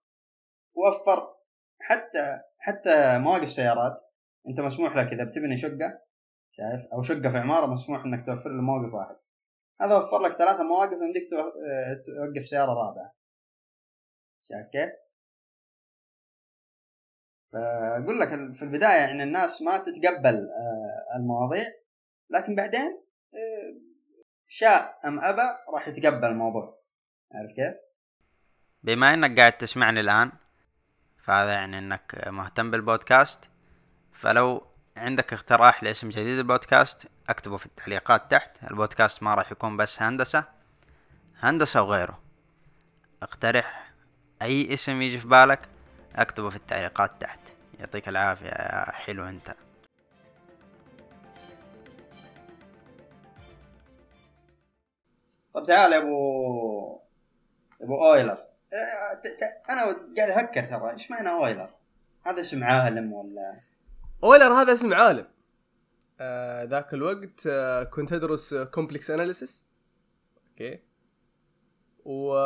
[0.75, 1.37] وفر.
[1.81, 4.01] حتى حتى مواقف سيارات
[4.47, 6.01] أنت مسموح لك إذا بتبني شقة
[6.51, 9.15] شايف؟ أو شقة في عمارة مسموح إنك توفر له موقف واحد.
[9.81, 12.45] هذا وفر لك ثلاثة مواقف يمديك آه، توقف
[14.49, 14.89] شايف كيف؟
[17.53, 21.65] فأقول لك في البداية يعني الناس ما تتقبل آه، المواضيع
[22.29, 23.81] لكن بعدين آه،
[24.47, 26.79] شاء أم أبى راح يتقبل الموضوع
[27.31, 27.75] عارف كيف؟
[28.83, 30.31] بما إنك قاعد تسمعني الآن
[31.23, 33.39] فهذا يعني إنك مهتم بالبودكاست
[34.13, 40.01] فلو عندك اقتراح لاسم جديد للبودكاست اكتبه في التعليقات تحت البودكاست ما راح يكون بس
[40.01, 40.43] هندسة
[41.39, 42.19] هندسة وغيره
[43.23, 43.86] اقترح
[44.41, 45.69] أي اسم يجي في بالك
[46.15, 47.39] اكتبه في التعليقات تحت.
[47.79, 49.55] يعطيك العافية يا حلو أنت.
[55.53, 56.99] طب تعال يا أبو
[57.81, 58.35] أبو أويلر.
[59.23, 59.81] ت- ت- أنا
[60.17, 61.69] قاعد أفكر ترى إيش معنى أويلر؟
[62.25, 63.59] هذا اسم عالم ولا؟
[64.23, 65.27] أويلر هذا اسم عالم.
[66.19, 69.65] آه ذاك الوقت آه كنت أدرس complex analysis
[70.49, 70.79] أوكي.
[72.05, 72.37] و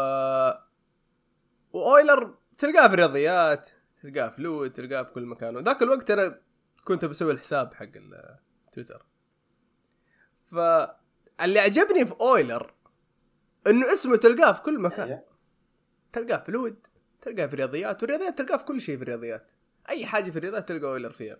[1.73, 3.69] وأويلر تلقاه في الرياضيات
[4.03, 5.55] تلقاه في لويد تلقاه في كل مكان.
[5.55, 6.41] وذاك الوقت أنا
[6.85, 7.87] كنت بسوي الحساب حق
[8.67, 9.05] التويتر
[10.45, 12.73] فاللي عجبني في أويلر
[13.67, 15.07] إنه اسمه تلقاه في كل مكان.
[15.07, 15.23] أيوه.
[16.13, 16.87] تلقاه في لود
[17.21, 19.51] تلقاه في الرياضيات والرياضيات تلقاه في كل شيء في الرياضيات.
[19.89, 21.37] أي حاجة في الرياضيات تلقى أويلر فيها.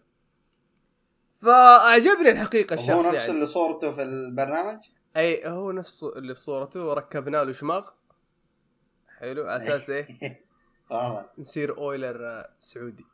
[1.41, 3.31] فأعجبني الحقيقة هو الشخص نفس يعني.
[3.31, 4.79] اللي صورته في البرنامج؟
[5.17, 7.89] أي هو نفس اللي في صورته وركبنا له شماغ
[9.21, 9.47] حلو.
[9.47, 10.41] على أساس إيه؟
[10.89, 13.05] واضح نصير أويلر آه، سعودي.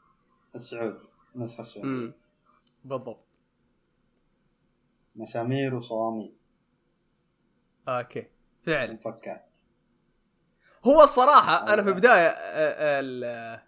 [0.56, 0.98] السعودي
[1.36, 1.90] النسخة السعودية.
[1.90, 2.14] امم
[2.86, 3.24] بالضبط.
[5.16, 6.34] مسامير وصواميل
[7.88, 8.28] أوكي.
[8.64, 8.94] فعلا.
[8.94, 9.46] مفكات
[10.84, 11.88] هو الصراحة أنا في أيوة.
[11.90, 13.62] البداية آه، ال-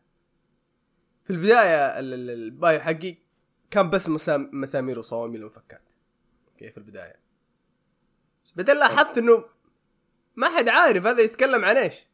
[1.24, 3.16] في البداية ال- ال- ال bio حقي
[3.72, 5.82] كان بس مسام- مسامير وصواميل ومفكات
[6.52, 7.16] أوكي في البداية.
[8.46, 9.46] بس بعدين لاحظت إنه
[10.36, 12.08] ما حد عارف هذا يتكلم عن إيش.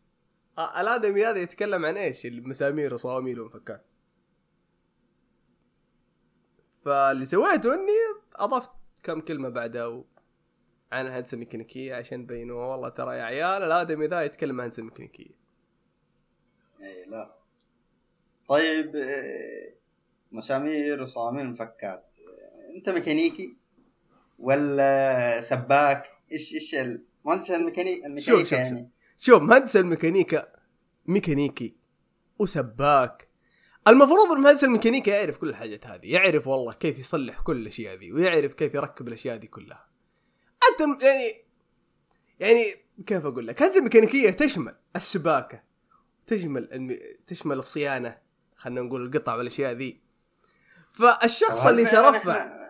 [0.57, 3.85] آه، الادمي هذا يتكلم عن إيش؟ المسامير وصواميل ومفكات.
[6.85, 7.91] فاللي سويته إني
[8.35, 8.71] أضفت
[9.03, 10.05] كم كلمة بعدها و...
[10.91, 15.35] عن الهندسة الميكانيكية عشان يبينوا والله ترى يا عيال الادمي ذا يتكلم عن الهندسة الميكانيكية
[16.81, 17.35] اي لا.
[18.49, 19.73] طيب آه،
[20.31, 22.17] مسامير وصواميل مفكات
[22.75, 23.57] أنت ميكانيكي
[24.39, 28.89] ولا سباك؟ إيش إيش ال- مهندس الميكانيك شوف الميكانيكا شوف يعني.
[29.17, 30.47] شوف مهندس الميكانيكا
[31.05, 31.75] ميكانيكي
[32.39, 33.29] وسباك.
[33.87, 38.53] المفروض المهندس الميكانيكا يعرف كل الحاجات هذه يعرف والله كيف يصلح كل الأشياء ذي ويعرف
[38.53, 39.87] كيف يركب الأشياء دي كلها.
[40.71, 41.45] أنت يعني
[42.39, 42.63] يعني
[43.05, 45.63] كيف أقول لك؟ هندسة الميكانيكية تشمل السباكة
[46.27, 46.97] تشمل الم...
[47.27, 48.17] تشمل الصيانة
[48.55, 50.01] خلينا نقول القطع والأشياء ذي
[50.91, 52.65] فالشخص اللي ترفع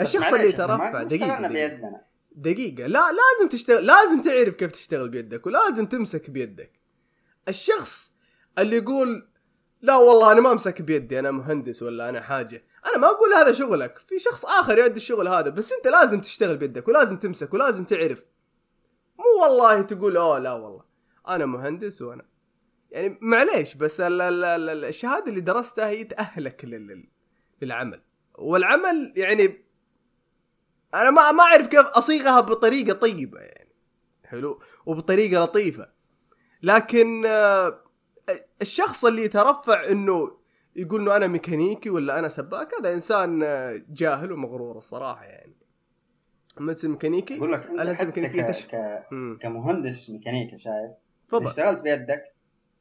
[0.00, 2.86] الشخص اللي ما- يترفع ما دقيقة.
[2.86, 6.80] لا لازم تشتغل لازم تعرف كيف تشتغل بيدك ولازم تمسك بيدك.
[7.48, 8.12] الشخص
[8.58, 9.28] اللي يقول
[9.82, 12.64] لا والله أنا ما أمسك بيدي أنا مهندس ولا أنا حاجة.
[12.86, 16.56] أنا ما أقول هذا شغلك في شخص آخر يؤدي الشغل هذا بس أنت لازم تشتغل
[16.56, 18.24] بيدك ولازم تمسك ولازم تعرف.
[19.18, 20.84] مو والله تقول أوه لا والله
[21.28, 22.26] أنا مهندس وأنا
[22.90, 27.08] يعني معليش بس ال- ال- ال- ال- الشهادة اللي درستها هي تأهلك لل- لل-
[27.62, 28.02] للعمل.
[28.34, 29.65] والعمل يعني
[31.02, 33.72] أنا ما ما أعرف كيف أصيغها بطريقة طيبة يعني.
[34.24, 35.88] حلو؟ وبطريقة لطيفة.
[36.62, 37.80] لكن آه،
[38.62, 40.36] الشخص اللي يترفع إنه
[40.76, 45.56] يقول إنه أنا ميكانيكي ولا أنا سباك هذا إنسان آه، جاهل ومغرور الصراحة يعني.
[46.58, 49.38] المهندس الميكانيكي أقول لك الهندسه حتى الميكانيكيه ك...
[49.42, 50.90] كمهندس ميكانيكا شايف
[51.28, 51.46] تفضل.
[51.46, 52.24] اشتغلت بيدك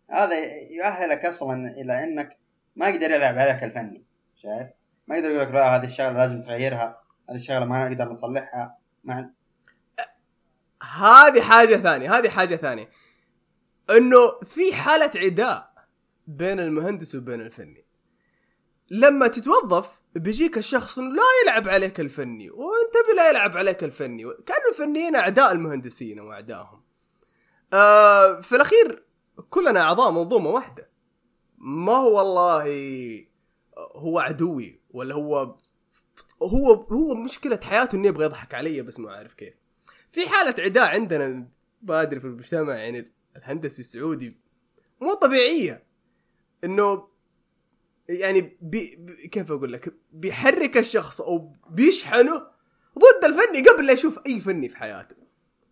[0.09, 0.35] هذا
[0.69, 2.37] يؤهلك أصلا إلى إنك
[2.75, 4.03] ما يقدر يلعب عليك الفني
[4.35, 4.67] شايف؟
[5.07, 7.04] ما يقدر يقول لك لا هذه الشغلة لازم تغيرها.
[7.29, 9.29] هذه الشغله ما نقدر نصلحها مع
[10.83, 12.89] هذه حاجة ثانية هذه حاجة ثانية.
[13.89, 15.73] إنه في حالة عداء
[16.27, 17.85] بين المهندس وبين الفني.
[18.91, 24.23] لما تتوظف بيجيك الشخص إنه لا يلعب عليك الفني وأنت بلا يلعب عليك الفني.
[24.23, 26.83] كانوا الفنيين أعداء المهندسين واعدائهم
[27.73, 29.05] آه في الأخير
[29.49, 30.89] كلنا أعضاء منظومة واحدة.
[31.57, 32.65] ما هو والله
[33.77, 35.57] هو عدوي ولا هو
[36.43, 39.53] هو هو مشكلة حياته إنه يبغى يضحك علي بس ما عارف كيف.
[40.09, 41.47] في حالة عداء عندنا
[41.81, 44.37] بادري في المجتمع يعني الهندسي السعودي
[45.01, 45.83] مو طبيعية.
[46.63, 47.07] إنه
[48.09, 52.37] يعني بي بي كيف أقول لك؟ بيحرك الشخص أو بيشحنه
[52.99, 55.15] ضد الفني قبل لا يشوف أي فني في حياته.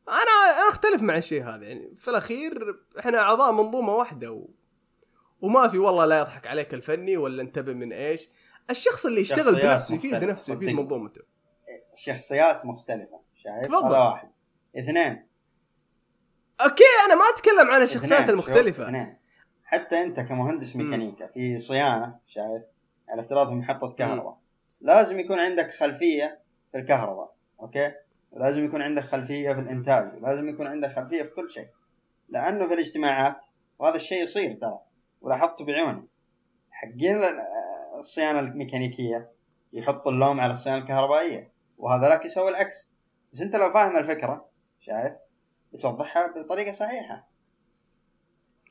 [0.07, 4.49] أنا أنا أختلف مع الشيء هذا يعني في الأخير إحنا أعضاء منظومة واحدة و...
[5.43, 8.29] وما في والله لا يضحك عليك الفني ولا انتبه من إيش.
[8.69, 10.23] الشخص اللي يشتغل بنفسه يفيد.
[10.23, 10.69] نفسه يفيد.
[10.69, 11.21] منظومته.
[11.95, 13.71] شخصيات مختلفة شايف.
[13.75, 14.31] هذا واحد
[14.77, 15.27] اثنين.
[16.61, 18.83] أوكي أنا ما اتكلم عن الشخصيات المختلفة.
[18.83, 19.17] اثنين.
[19.63, 20.75] حتى انت كمهندس.
[20.75, 22.63] ميكانيكا في صيانة شايف؟
[23.09, 24.37] على افتراض محطة كهرباء.
[24.81, 26.39] لازم يكون عندك خلفية
[26.71, 27.91] في الكهرباء أوكي؟
[28.31, 31.67] ولازم يكون عندك خلفية في الإنتاج ولازم يكون عندك خلفية في كل شيء.
[32.29, 33.37] لأنه في الاجتماعات
[33.79, 34.79] وهذا الشيء يصير ترى.
[35.23, 36.07] ولاحظته بعيوني
[36.71, 37.39] حقين ال-
[37.99, 39.31] الصيانة الميكانيكية
[39.73, 42.89] يحطوا اللوم على الصيانة الكهربائية وهذاك يسوي العكس.
[43.33, 45.13] بس أنت لو فاهم الفكرة شايف؟
[45.73, 47.29] بتوضحها بطريقة صحيحة.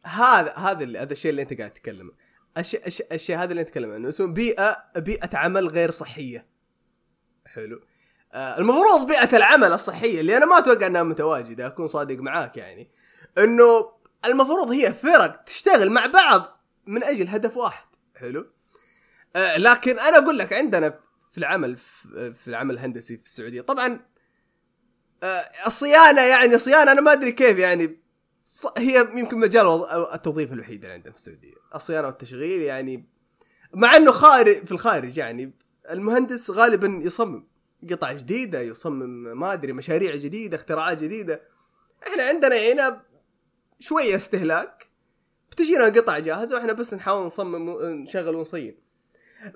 [0.04, 2.10] هذا هذا هذا الشيء اللي أنت قاعد تتكلم.
[2.58, 4.08] الشيء الشيء, الشيء هذا اللي نتكلم عنه.
[4.08, 6.46] اسمه بيئه بيئة عمل غير صحية.
[7.46, 7.80] حلو.
[8.32, 12.90] آه المفروض بيئة العمل الصحية اللي أنا ما أتوقع إنها متواجدة أكون صادق معاك يعني.
[13.38, 13.92] إنه
[14.24, 17.84] المفروض هي فرق تشتغل مع بعض من أجل هدف واحد.
[18.16, 18.46] حلو؟
[19.36, 20.90] آه لكن أنا أقول لك عندنا
[21.32, 21.76] في العمل
[22.34, 24.00] في العمل الهندسي في السعودية طبعا
[25.22, 28.02] آه الصيانة يعني صيانة أنا ما أدري كيف يعني
[28.78, 31.54] هي يمكن مجال وظ- التوظيف الوحيد اللي عندنا في السعودية.
[31.74, 33.08] الصيانة والتشغيل يعني
[33.74, 35.52] مع إنه خارج في الخارج يعني
[35.90, 37.48] المهندس غالبا يصمم
[37.90, 41.40] قطع جديدة يصمم ما أدري مشاريع جديدة اختراعات جديدة.
[42.08, 43.02] إحنا عندنا هنا
[43.82, 44.90] شوية استهلاك
[45.50, 48.78] بتجينا قطع جاهزة وإحنا بس نحاول نصمم ونشغل ونصين.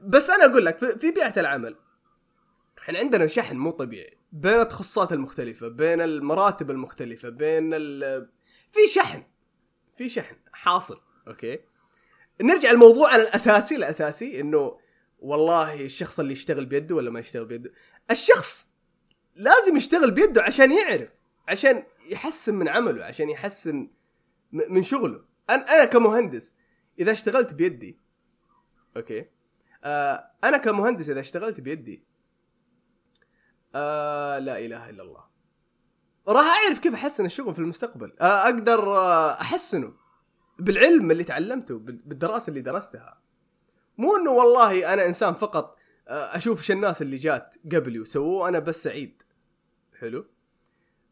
[0.02, 1.76] بس أنا أقول لك في بيئة العمل
[2.78, 4.18] إحنا عندنا شحن مو طبيعي.
[4.32, 8.28] بين التخصصات المختلفة بين المراتب المختلفة بين ال
[8.72, 9.22] في شحن
[9.96, 11.58] في شحن حاصل أوكي؟
[12.42, 14.78] نرجع الموضوع الأساسي الأساسي إنه
[15.18, 17.72] والله الشخص اللي يشتغل بيده ولا ما يشتغل بيده؟
[18.10, 18.68] الشخص
[19.34, 21.08] لازم يشتغل بيده عشان يعرف
[21.48, 23.88] عشان يحسن من عمله عشان يحسن
[24.52, 25.24] من شغله.
[25.50, 26.56] أنا أنا كمهندس
[26.98, 27.98] إذا اشتغلت بيدي
[28.96, 29.26] أوكي؟
[29.84, 32.04] آه أنا كمهندس إذا اشتغلت بيدي
[33.74, 35.24] آه لا إله إلا الله.
[36.28, 38.12] راح أعرف كيف أحسن الشغل في المستقبل.
[38.20, 38.98] آه أقدر
[39.30, 39.92] أحسنه
[40.58, 43.20] بالعلم اللي تعلمته بال- بالدراسة اللي درستها.
[43.98, 45.76] مو إنه والله أنا إنسان فقط
[46.08, 49.22] أشوف إيش الناس اللي جات قبلي وسووه أنا بس سعيد.
[50.00, 50.26] حلو؟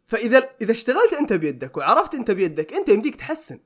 [0.06, 3.60] فإذا إذا اشتغلت أنت بيدك وعرفت أنت بيدك أنت يمديك تحسن.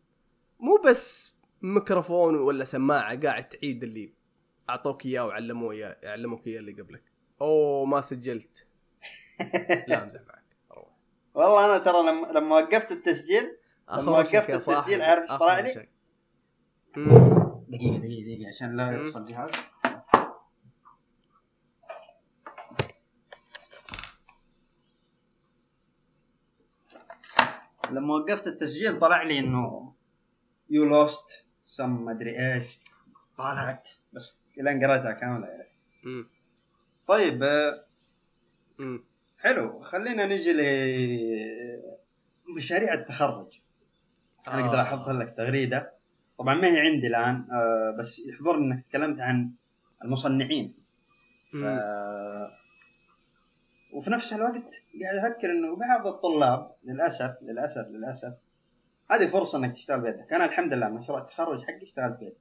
[0.60, 4.12] مو بس ميكروفون ولا سماعة قاعد تعيد اللي
[4.70, 7.02] أعطوك إياه وعلموه إياه علموك إياه اللي قبلك.
[7.40, 8.66] أوه ما سجلت.
[9.88, 10.44] لا أمزح معك.
[10.72, 10.88] أروح.
[11.34, 13.56] والله أنا ترى لما لما وقفت التسجيل
[13.92, 15.88] لما وقفت التسجيل عارف إيش طلع لي؟
[17.68, 18.92] دقيقة دقيقة دقيقة عشان لا.
[18.92, 19.50] يدخل جهاز.
[27.90, 29.92] لما وقفت التسجيل طلع لي إنه
[30.70, 32.78] يو لوست سم مدري إيش.
[33.38, 33.88] طلعت.
[34.12, 35.68] بس إلين قريتها عرفت
[36.04, 36.28] مم.
[37.06, 37.84] طيب آه،
[38.78, 39.04] مم.
[39.38, 39.82] حلو.
[39.82, 40.62] خلينا نجي ل
[42.56, 43.60] مشاريع التخرج.
[44.48, 44.82] أنا أقدر آه.
[44.82, 45.92] أحط لك تغريدة.
[46.38, 49.52] طبعا ما هي عندي الآن آه بس يحضرني إنك تكلمت عن
[50.04, 50.74] المصنعين.
[51.52, 51.64] ف...
[53.92, 58.34] وفي نفس الوقت قاعد أفكر إنه بعض الطلاب للأسف للأسف للأسف
[59.10, 60.32] هذه فرصة إنك تشتغل بيدك.
[60.32, 62.36] أنا الحمد لله مشروع التخرج حقي اشتغلت بيدي.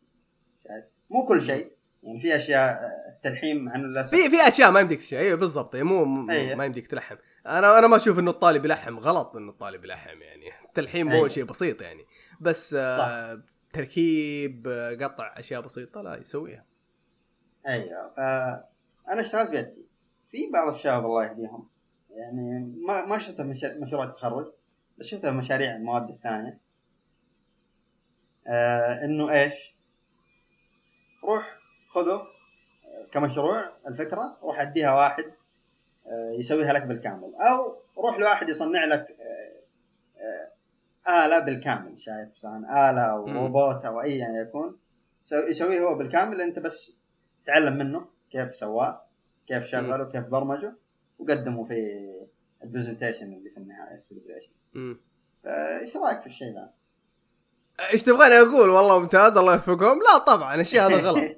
[0.68, 1.78] شايف؟ مو كل شيء.
[2.04, 5.76] يعني في أشياء التلحيم انه للاسف في في أشياء ما يمديك تشيء أيوه بالضبط.
[5.76, 6.56] مو مو- أيوة.
[6.56, 7.16] ما يمديك تلحم.
[7.46, 9.00] أنا أنا ما أشوف إنه الطالب يلحم.
[9.00, 10.22] غلط إنه الطالب يلحم.
[10.22, 11.28] يعني التلحيم هو أيوة.
[11.28, 12.06] شيء بسيط يعني.
[12.42, 16.66] بس آه تركيب آه، قطع أشياء بسيطة لا يسويها.
[17.68, 18.14] أيوه.
[18.18, 19.87] فانا اشتغلت بيدي.
[20.28, 21.70] في بعض الشباب الله يهديهم.
[22.10, 23.46] يعني ما ما شفتها
[23.80, 24.46] مشروع التخرج
[24.98, 26.60] بس شفتها مشاريع المواد الثانية
[28.48, 29.54] آه إنه إيش؟
[31.24, 31.58] روح
[31.90, 35.24] خذه آه، كمشروع الفكرة روح أديها واحد
[36.08, 37.34] آه يسويها لك بالكامل.
[37.36, 39.58] أو روح لواحد يصنع لك آه
[41.10, 43.38] آه آلة بالكامل شايف؟ سواء آلة مم.
[43.38, 44.80] روبوت أو أيا يكون
[45.26, 46.98] يسوي- يسويه هو بالكامل أنت بس
[47.46, 49.07] تعلم منه كيف سواه.
[49.48, 50.76] كيف شغله كيف برمجه
[51.20, 52.00] وقدمه في
[52.64, 54.52] ال presentation اللي في النهاية ال celebration.
[55.46, 56.74] إيش رأيك في الشيء ذا؟
[57.94, 60.00] إيش تبغاني أقول؟ والله ممتاز الله يوفقهم.
[60.00, 61.38] لا طبعا الشيء هذا غلط.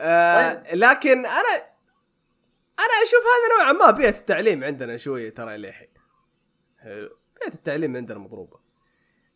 [0.00, 1.54] آه لكن أنا
[2.78, 5.88] أنا أشوف هذا نوعا ما بيئة التعليم عندنا شوية ترى للحين
[6.78, 7.18] حلو.
[7.40, 8.60] بيئة التعليم عندنا مضروبة.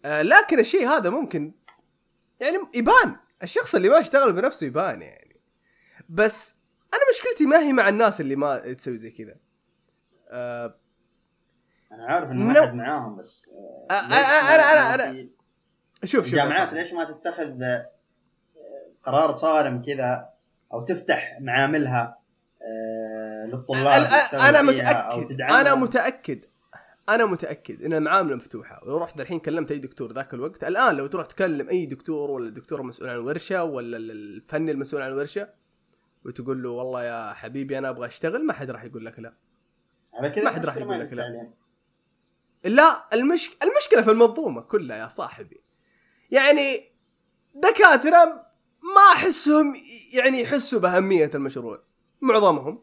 [0.05, 1.53] آه لكن الشيء هذا ممكن
[2.41, 3.17] يعني يبان.
[3.43, 5.41] الشخص اللي ما اشتغل بنفسه يبان يعني.
[6.09, 6.56] بس
[6.97, 9.35] أنا مشكلتي ما هي مع الناس اللي ما تسوي زي كذا
[10.31, 10.75] آه
[11.93, 12.53] أنا عارف إنه نو.
[12.53, 13.51] ما حد معاهم بس
[13.91, 16.73] آه، آه، أنا- أنا- أنا- شوف شوف الجامعات.
[16.73, 17.53] ليش ما تتخذ
[19.05, 20.29] قرار صارم كذا
[20.73, 22.19] أو تفتح معاملها
[23.47, 24.03] للطلاب
[24.35, 25.41] أنا متأكد.
[25.43, 26.45] أنا متأكد
[27.09, 31.07] أنا متأكد إن المعاملة مفتوحة ولو رحت الحين كلمت أي دكتور ذاك الوقت الآن لو
[31.07, 35.49] تروح تكلم أي دكتور ولا الدكتور المسؤول عن الورشه ولا ال- الفني المسؤول عن الورشه
[36.27, 39.35] وتقول له والله يا حبيبي أنا أبغى أشتغل ما حد راح يقول لك لا.
[40.15, 41.53] على كذا ما حد راح يقول لك لا.
[42.65, 43.51] لا المش...
[43.63, 45.61] المشكلة في المنظومة كلها يا صاحبي.
[46.31, 46.93] يعني
[47.55, 48.25] دكاترة
[48.83, 49.75] ما أحسهم
[50.13, 51.83] يعني يحسوا بأهمية المشروع
[52.21, 52.83] معظمهم.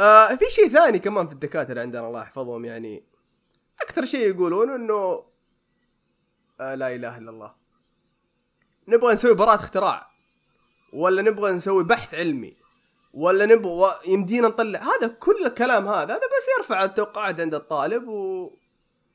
[0.00, 3.04] آه في شيء ثاني كمان في الدكاترة عندنا الله يحفظهم يعني
[3.80, 5.24] أكثر شيء يقولون إنه
[6.60, 7.54] آه لا إله إلا الله.
[8.88, 10.17] نبغى نسوي براءة اختراع.
[10.92, 12.56] ولا نبغى نسوي بحث علمي
[13.12, 14.80] ولا نبغى يمدينا نطلع.
[14.80, 18.50] هذا كل الكلام هذا هذا بس يرفع التوقعات عند الطالب و...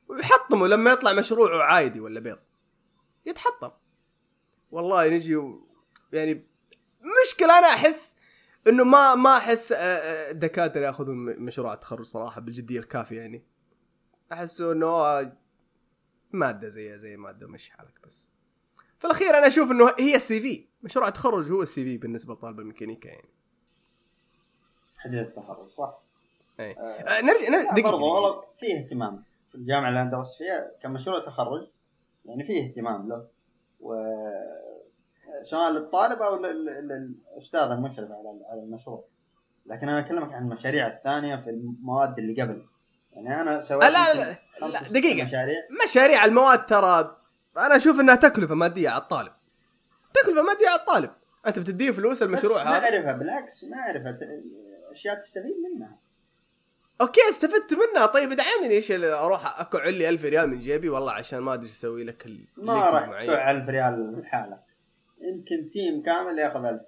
[0.08, 2.38] ويحطمه لما يطلع مشروعه عادي ولا بيض.
[3.26, 3.70] يتحطم.
[4.70, 5.68] والله نجي و...
[6.12, 6.46] يعني
[7.24, 8.16] مشكلة أنا أحس
[8.66, 13.46] إنه ما ما أحس آه، آه، الدكاترة يأخذون مشروع التخرج صراحة بالجدية الكافية يعني.
[14.32, 15.36] أحس إنه آه،
[16.32, 18.33] مادة زي زي مادة مش حالك بس.
[19.04, 20.66] في الأخير أنا أشوف إنه هي السي في.
[20.82, 23.28] مشروع التخرج هو السي في بالنسبة لطالب الميكانيكا يعني.
[24.98, 25.98] حديث التخرج صح.
[26.60, 26.70] أي.
[26.72, 27.94] آه، آه، نرجع نرجع برضو دقيقة.
[27.96, 29.24] والله فيه اهتمام.
[29.48, 31.68] في الجامعة اللي أنا درست فيها كمشروع تخرج
[32.24, 33.26] يعني فيه اهتمام له.
[33.80, 33.94] و
[35.50, 39.04] سواء للطالب أو لل- لل- للاستاذ المشرف على على المشروع.
[39.66, 42.66] لكن أنا أكلمك عن المشاريع الثانية في المواد اللي قبل.
[43.12, 45.24] يعني أنا سويت لا لا لا, لا ست دقيقة.
[45.24, 45.56] مشاريع.
[45.88, 47.16] مشاريع المواد ترى
[47.58, 49.32] أنا أشوف إنها تكلفة مادية على الطالب.
[50.14, 51.10] تكلفة مادية على الطالب.
[51.46, 52.84] أنت بتديه فلوس المشروع بس ما هذا.
[52.84, 54.18] أعرفها بالعكس ما أعرفها.
[54.90, 55.96] أشياء تستفيد منها.
[57.00, 58.06] أوكي استفدت منها.
[58.06, 62.04] طيب ادعمني ليش أروح اكع لي 1000 ريال من جيبي؟ والله عشان ما أدري أسوي
[62.04, 63.04] لك ما راح.
[63.04, 64.58] تدفع 1000 ريال الحالة
[65.20, 66.80] يمكن تيم كامل يأخذ 1000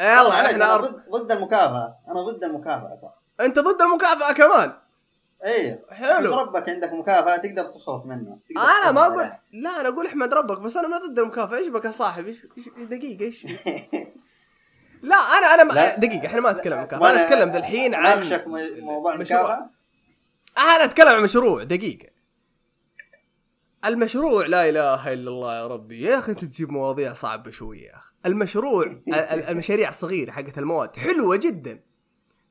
[0.00, 0.80] يلا أنا إحنا أر...
[1.10, 1.98] ضد المكافأة.
[2.08, 4.72] أنا ضد المكافأة ترى أنت ضد المكافأة كمان.
[5.44, 6.34] أيوه حلو.
[6.34, 9.30] ربك عندك مكافأة تقدر تصرف منها تقدر أنا ما أقول.
[9.52, 11.56] لا أنا أقول أحمد ربك بس أنا ما ضد المكافأة.
[11.56, 13.44] إيش بك يا صاحبي؟ إيش دقيقة؟ إيش
[15.02, 15.94] لا أنا أنا ما...
[15.96, 17.10] دقيقة إحنا ما نتكلم عن مكافأة.
[17.10, 18.40] أنا أتكلم الحين عن
[18.80, 19.40] موضوع مشروع.
[19.40, 19.70] المكافأة.
[20.58, 21.62] أنا أتكلم عن مشروع.
[21.64, 22.08] دقيقة.
[23.84, 26.00] المشروع لا إله إلا الله يا ربي.
[26.02, 28.10] يا أخي أنت تجيب مواضيع صعبة شوية يا أخي.
[28.26, 31.80] المشروع ال- ال- المشاريع الصغيره حقت المواد حلوة جدا.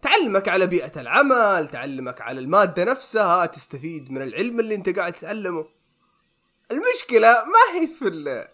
[0.02, 5.66] تعلمك على بيئة العمل تعلمك على المادة نفسها تستفيد من العلم اللي انت قاعد تتعلمه.
[6.72, 8.48] المشكلة ما هي في ال-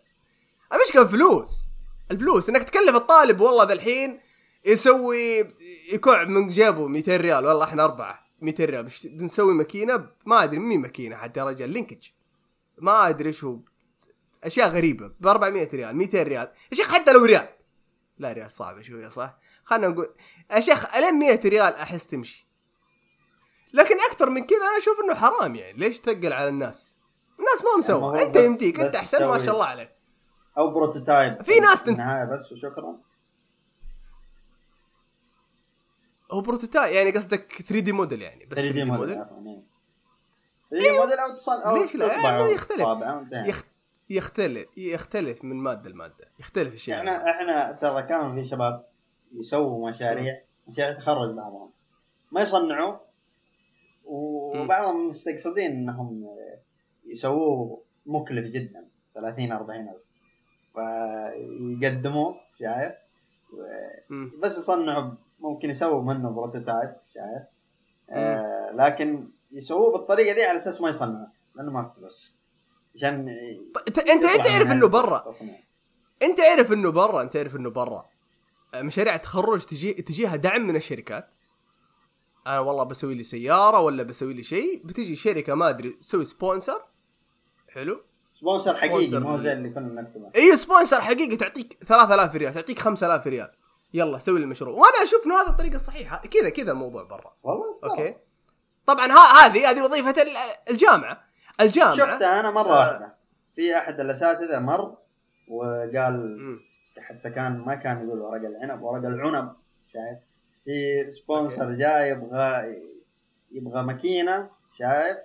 [0.74, 1.66] المشكلة فلوس
[2.12, 2.50] الفلوس.
[2.50, 4.20] انك تكلف الطالب والله ذا الحين
[4.66, 5.48] يسوي
[5.94, 8.90] يكع من جيبه 200 ريال والله إحنا أربعة 200 ريال.
[9.06, 12.08] بنسوي ماكينة؟ ما أدري مين ماكينة حتى يا رجال linkage.
[12.78, 13.60] ما أدري شو
[14.44, 16.48] أشياء غريبة ب 400 ريال 200 ريال.
[16.72, 17.48] يا شيخ حتى لو ريال.
[18.18, 20.16] لا ريال صعبة شوية صح؟ خلينا نقول
[20.52, 22.48] يا شيخ الين 100 ريال أحس تمشي.
[23.74, 25.78] لكن أكثر من كذا أنا أشوف إنه حرام يعني.
[25.78, 26.98] ليش تثقل على الناس؟
[27.40, 29.96] الناس ما يعني مسوى هو أنت يمديك أنت أحسن ما شاء الله عليك.
[30.58, 31.44] أو prototype.
[31.44, 32.98] في ناس تن- النهاية بس وشكرا.
[36.32, 39.38] هو prototype يعني قصدك 3 دي موديل يعني بس 3 3D D model model؟ عفواً،
[40.72, 40.80] إيه.
[40.80, 42.82] 3 دي موديل أو تصل أو ليش لا؟ يعني يختلف.
[44.10, 46.96] يختلف يختلف من مادة لمادة يختلف الشيء.
[46.96, 48.86] إحنا إحنا ترى كان في شباب
[49.34, 51.72] يسووا مشاريع مشاريع تخرج بعضهم.
[52.32, 52.98] ما يصنعوا
[54.06, 56.28] وبعضهم مستقصدين انهم
[57.06, 60.06] يسووه مكلف جدا 30 40 ألف.
[60.74, 62.94] فيقدموه شايف.
[64.40, 67.44] بس يصنعوا ممكن يسووا منه بروتوتايب شايف؟
[68.10, 72.36] آه لكن يسووه بالطريقة دي على أساس ما يصنعوا لأنه ما في فلوس.
[72.96, 73.30] عشان
[73.88, 75.36] انت أنت من إنه برا.
[76.24, 78.06] أنت عارف إنه برا أنت عارف إنه برا.
[78.76, 81.30] مشاريع التخرج تجي تجيها دعم من الشركات.
[82.48, 84.82] أنا والله بسوي لي سيارة ولا بسوي لي شيء.
[84.86, 86.86] بتجي شركة ما أدري تسوي sponsor
[87.70, 88.04] حلو.
[88.32, 93.28] sponsor حقيقي مو زي اللي- كنا نكتبه إي sponsor حقيقي تعطيك 3000 ريال تعطيك 5000
[93.28, 93.52] ريال.
[93.94, 94.74] يلا سوي لي المشروع.
[94.74, 96.18] وأنا أشوف إنه هذه الطريقة الصحيحة.
[96.18, 97.36] كذا كذا الموضوع برا.
[97.44, 97.80] والله.
[97.84, 98.16] أوكي؟
[98.88, 100.38] طبعا ها هذه هذه وظيفة ال-
[100.70, 101.24] الجامعة.
[101.62, 101.92] الجامعة.
[101.92, 102.80] شفتها أنا مرة آه.
[102.90, 103.16] واحدة.
[103.56, 104.98] في أحد الأساتذة مر
[105.48, 106.60] وقال مم.
[107.00, 109.54] حتى كان ما كان يقول ورق العنب ورق العنب
[109.94, 110.18] شايف؟
[110.66, 112.82] في sponsor جاي يبغى
[113.52, 115.18] يبغى ماكينة شايف؟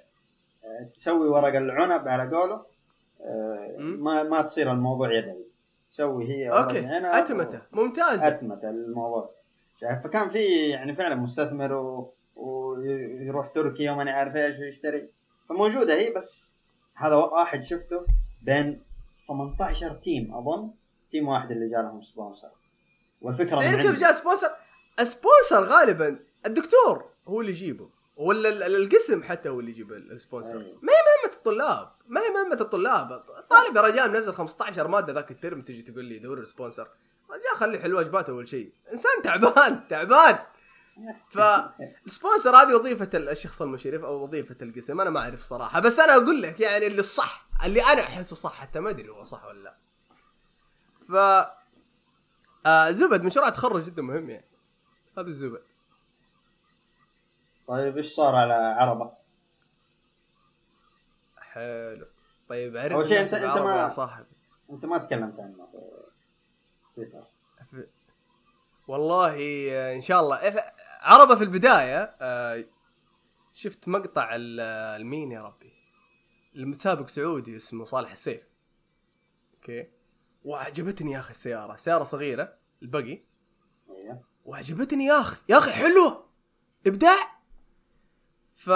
[0.64, 2.64] آه، تسوي ورق العنب على قوله.
[3.20, 3.76] آه،.
[3.78, 5.46] ما ما تصير الموضوع يدوي.
[5.88, 6.78] تسوي هي ورق أوكي.
[6.78, 7.60] العنب أتمته.
[7.72, 8.28] ممتازة.
[8.28, 9.30] أتمتة الموضوع.
[9.80, 12.14] شايف؟ فكان في يعني فعلا مستثمر و...
[12.36, 15.19] ويروح تركيا وما عارف إيش ويشتري.
[15.51, 16.53] فموجودة هي بس
[16.94, 18.07] هذا واحد شفته
[18.42, 18.82] بين
[19.28, 20.70] 18 team أظن
[21.11, 22.50] team واحد اللي جاء لهم sponsor
[23.22, 23.98] والفكرة تعرف كيف.
[24.01, 24.48] جاء sponsor؟
[25.00, 29.92] ال sponsor غالبا الدكتور هو اللي يجيبه ولا ال- ال- القسم حتى هو اللي يجيب
[29.92, 30.72] ال- ال sponsor أي.
[30.82, 35.82] مهمة الطلاب ما هي مهمة الطلاب الطالب يا رجال منزل 15 مادة ذاك الترم تجي
[35.82, 36.88] تقول لي دور ال sponsor
[37.30, 40.38] رجال خلي حل واجباته أول شيء إنسان تعبان تعبان
[41.30, 45.98] فال sponsor هذه وظيفة ال- الشخص المشرف أو وظيفة القسم أنا ما أعرف الصراحة بس
[46.01, 49.44] أنا أقول لك يعني اللي الصح اللي أنا أحسه صح حتى ما أدري هو صح
[49.44, 49.76] ولا لا.
[51.09, 51.12] ف
[52.66, 54.44] آه زبد مشروع تخرج جدا مهم يعني.
[55.18, 55.62] هذا الزبد.
[57.68, 59.12] طيب إيش صار على عربة؟
[61.38, 62.07] حلو.
[62.48, 64.26] طيب عرف أول شيء أنت العرب ما- يا صاحبي.
[64.70, 65.78] أنت ما تكلمت عنه في
[66.96, 67.24] تويتر
[68.88, 69.36] والله
[69.72, 70.36] آه، إن شاء الله.
[71.01, 72.64] عربة في البداية آه،
[73.53, 74.61] شفت مقطع ال-
[75.01, 75.72] المين يا ربي؟
[76.57, 78.48] المتسابق سعودي اسمه صالح السيف.
[79.55, 79.90] أوكي؟
[80.44, 81.76] وعجبتني يا أخي السيارة.
[81.76, 83.22] سيارة صغيرة ال buggy.
[83.90, 85.40] أيوه وعجبتني يا أخي.
[85.48, 86.30] يا أخي حلوة!
[86.86, 87.40] إبداع!
[88.55, 88.70] ف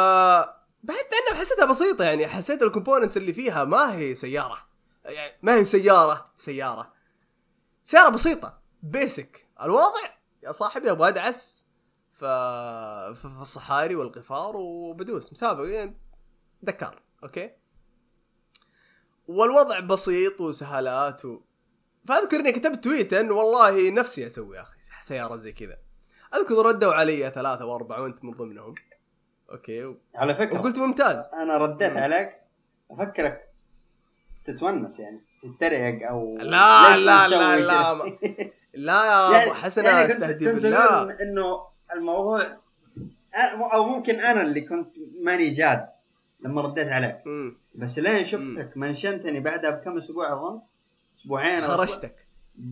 [0.83, 2.27] بعدت عنها حسيتها بسيطة يعني.
[2.27, 4.59] حسيت ال components اللي فيها ما هي سيارة.
[5.05, 6.93] يعني ما هي سيارة سيارة.
[7.83, 8.61] سيارة بسيطة.
[8.83, 10.09] basic الوضع
[10.43, 11.64] يا صاحبي أبغى أدعس
[12.15, 12.25] ف...
[13.15, 15.97] في الصحاري والقفار وبدوس مسابق يعني
[16.63, 17.51] دكار أوكي؟
[19.29, 21.41] والوضع بسيط وسهالات و...
[22.09, 25.79] فأذكر إني كتبت tweet انه والله نفسي أسوي يا أخي سيارة زي كذا.
[26.35, 28.75] أذكر ردوا علي ثلاثة وأربعة وأنت من ضمنهم.
[29.53, 29.99] أوكي؟ و...
[30.15, 30.59] على فكرة.
[30.61, 31.25] وقلت ممتاز.
[31.33, 31.97] أنا رديت.
[31.97, 32.41] عليك.
[32.91, 33.49] أفكرك
[34.45, 35.21] تتونس يعني
[35.57, 38.19] تتريق أو لا لا لا كذا؟ لا ما-
[38.75, 41.03] لا يا أبو حسن يعني أستهدي بالله.
[41.23, 42.59] إنه الموضوع
[43.75, 45.89] أو ممكن أنا اللي كنت ماني جاد
[46.41, 47.17] لما رديت عليك.
[47.27, 47.57] مم.
[47.75, 50.61] بس لين شفتك منشنتني بعدها بكم أسبوع أظن؟
[51.21, 51.61] أسبوعين.
[51.61, 52.27] خرجتك.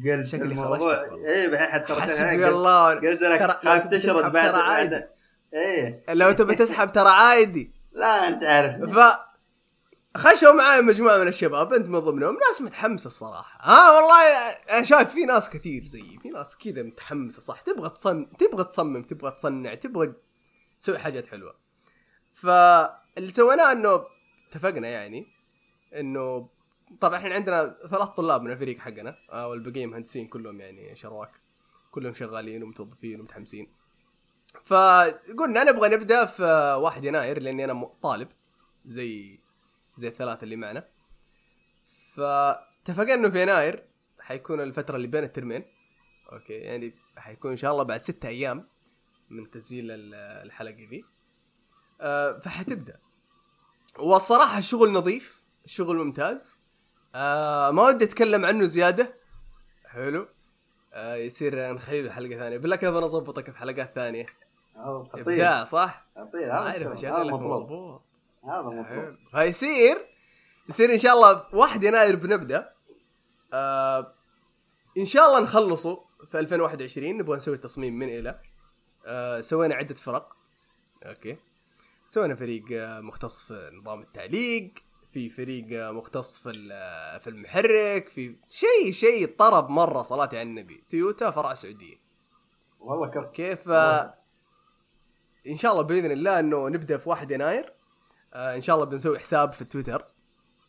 [0.04, 1.04] قلت شكلي الموضوع.
[1.14, 2.94] إيه بعدين حتى حسبي قلت- الله.
[2.94, 4.90] قلت لك تبي تشرد بعد ترى عادي.
[4.90, 5.08] بعد
[5.54, 6.04] إيه.
[6.10, 7.72] لو تبي تسحب ترى عادي.
[7.92, 8.98] لا أنت عارف.
[8.98, 8.98] ف
[10.16, 13.58] خشوا معي مجموعة من الشباب انت من ضمنهم ناس متحمسة الصراحة.
[13.62, 14.22] ها والله
[14.70, 19.02] أنا شايف في ناس كثير زيي في ناس كذا متحمسة صح؟ تبغى تصمم تبغى تصمم
[19.02, 20.12] تبغى تصنع تبغى
[20.80, 21.54] تسوي حاجات حلوة.
[22.32, 24.04] فاللي سويناه انه
[24.48, 25.26] اتفقنا يعني
[25.94, 26.48] انه
[27.00, 31.30] طبعا إحنا عندنا ثلاث طلاب من الفريق حقنا آه، والبقية مهندسين كلهم يعني شرواك
[31.90, 33.72] كلهم شغالين ومتوظفين ومتحمسين.
[34.64, 38.28] فقلنا نبغى نبدأ في 1 يناير لأني أنا طالب
[38.86, 39.41] زي
[39.96, 40.88] زي الثلاثه اللي معنا.
[42.14, 43.84] فاتفقنا إنه في يناير
[44.20, 45.64] حيكون الفترة اللي بين الترمين.
[46.32, 48.68] أوكي يعني حيكون إن شاء الله بعد ستة أيام
[49.30, 50.14] من تسجيل ال-
[50.46, 51.04] الحلقة دي
[52.00, 53.00] آه، فحتبدأ.
[53.98, 56.62] والصراحة الشغل نظيف الشغل ممتاز.
[57.14, 59.14] آه ما ودي أتكلم عنه زيادة.
[59.86, 60.28] حلو.
[60.92, 62.58] آه يصير نخلي له حلقة ثانية.
[62.58, 64.26] بالله كيف أنا اضبطك في حلقات ثانية؟
[64.76, 67.30] إبداع صح؟ خطير هذا عارف أشغل
[68.44, 69.96] هذا مطلوب فيصير
[70.68, 72.72] يصير؟ إن شاء الله في 1 يناير بنبدأ.
[73.52, 74.14] آه
[74.98, 78.40] إن شاء الله نخلصه في 2021 نبغى نسوي تصميم من إلى.
[79.06, 80.36] آه سوينا عدة فرق.
[81.06, 81.36] أوكي.
[82.06, 84.74] سوينا فريق آه، مختص في نظام التعليق
[85.12, 90.42] في فريق آه، مختص في ال- في المحرك في شيء شيء طرب مرة صلاة على
[90.42, 90.84] النبي.
[90.90, 91.96] تويوتا فرع سعودية.
[92.80, 93.68] والله كف كيف؟
[95.46, 97.72] إن شاء الله بإذن الله إنه نبدأ في 1 يناير.
[98.32, 100.04] آه إن شاء الله بنسوي حساب في تويتر.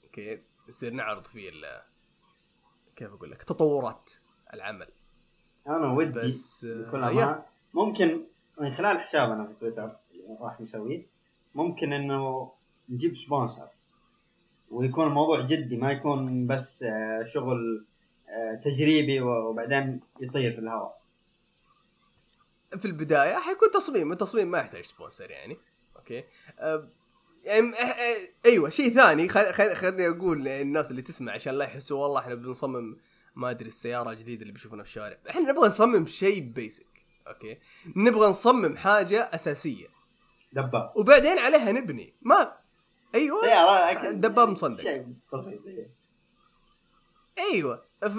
[0.03, 1.81] okay نصير نعرض فيه ال-
[2.95, 4.11] كيف أقول لك؟ تطورات
[4.53, 4.87] العمل.
[5.67, 8.25] أنا ودي بس آه، ممكن
[8.61, 9.95] من خلال حسابنا في تويتر
[10.41, 11.07] راح نسويه.
[11.55, 12.51] ممكن إنه
[12.89, 13.69] نجيب sponsor
[14.71, 17.85] ويكون الموضوع جدي ما يكون بس آه، شغل
[18.29, 21.01] آه، تجريبي وبعدين يطير في الهواء.
[22.77, 25.57] في البداية حيكون تصميم التصميم ما يحتاج sponsor يعني.
[25.95, 26.23] okay؟
[26.59, 26.89] آه
[27.43, 27.73] يعني
[28.45, 29.53] أيوه شيء ثاني خل...
[29.53, 29.75] خل...
[29.75, 32.97] خليني أقول للناس اللي تسمع عشان لا يحسوا والله إحنا بنصمم
[33.35, 35.17] ما أدري السيارة الجديدة اللي بيشوفونها في الشارع.
[35.29, 36.85] إحنا نبغى نصمم شيء basic
[37.27, 37.57] okay؟
[37.95, 39.87] نبغى نصمم حاجة أساسية.
[40.53, 42.13] دباب وبعدين عليها نبني.
[42.21, 42.53] ما
[43.15, 44.21] أيوه سيارة أكيد.
[44.21, 44.81] دباب مصندق.
[44.81, 45.91] شيء بسيط إيه.
[47.53, 48.15] أيوه ف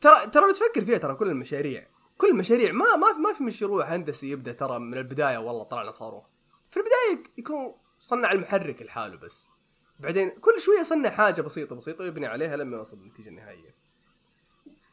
[0.00, 1.86] ترى ترى لو تفكر فيها ترى كل المشاريع
[2.18, 5.90] كل المشاريع ما ما في ما في مشروع هندسي يبدأ ترى من البداية والله طلعنا
[5.90, 6.24] صاروخ.
[6.70, 9.50] في البداية يك- يكون صنع المحرك لحاله بس.
[9.98, 13.74] بعدين كل شوية يصنع حاجة بسيطة بسيطة ويبني عليها لما يوصل للنتيجة النهائية.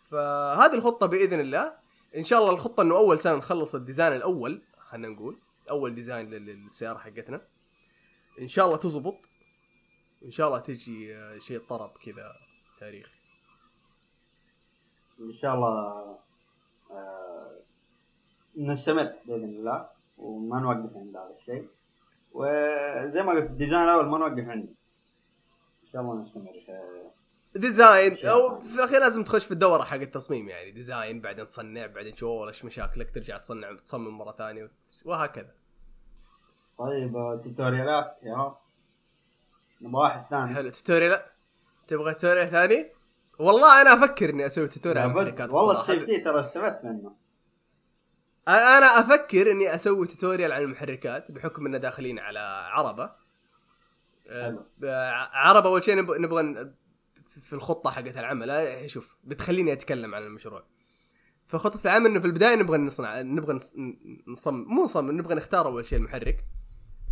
[0.09, 1.77] فهذه الخطة بإذن الله.
[2.15, 5.39] إن شاء الله الخطة إنه أول سنة نخلص ال design الأول خلينا نقول.
[5.69, 7.47] أول design لل- للسيارة حقتنا.
[8.41, 9.29] إن شاء الله تزبط.
[10.25, 12.35] إن شاء الله تجي شيء طرب كذا
[12.77, 13.19] تاريخي.
[15.19, 15.71] إن شاء الله
[16.91, 17.59] آه،
[18.57, 19.89] نستمر بإذن الله.
[20.17, 21.69] وما نوقف عند هذا الشيء.
[22.31, 24.69] وزي ما قلت ال design الأول ما نوقف عنده
[25.83, 26.51] ان شاء الله نستمر
[27.55, 28.27] design.
[28.27, 28.59] أو.
[28.59, 30.71] في الأخير لازم تخش في الدورة حق التصميم يعني.
[30.71, 34.71] design بعدين تصنع بعدين تشوف إيش مشاكلك؟ ترجع تصنع تصمم مرة ثانية
[35.05, 35.51] وهكذا.
[36.77, 38.57] طيب آه، tutorial ات يا رب.
[39.81, 40.55] نبغى واحد ثاني.
[40.55, 40.69] حلو.
[40.69, 41.21] tutorial
[41.87, 42.91] تبغى tutorial ثاني؟
[43.39, 45.15] والله أنا أفكر إني أسوي tutorial
[45.51, 47.15] والله دي ترى استفدت منه.
[48.47, 52.39] أنا أفكر إني أسوي tutorial عن المحركات بحكم اننا داخلين على
[52.71, 53.11] عربة.
[54.27, 54.65] آه،
[55.33, 56.71] عربة أول شيء نب- نبغى
[57.29, 58.49] في الخطة حقت العمل.
[58.49, 60.65] آه، شوف بتخليني أتكلم عن المشروع.
[61.47, 63.75] فخطة العمل إنه في البداية نبغى نصنع نبغى نص-
[64.27, 66.45] نصمم مو نصمم نبغى نختار أول شيء المحرك.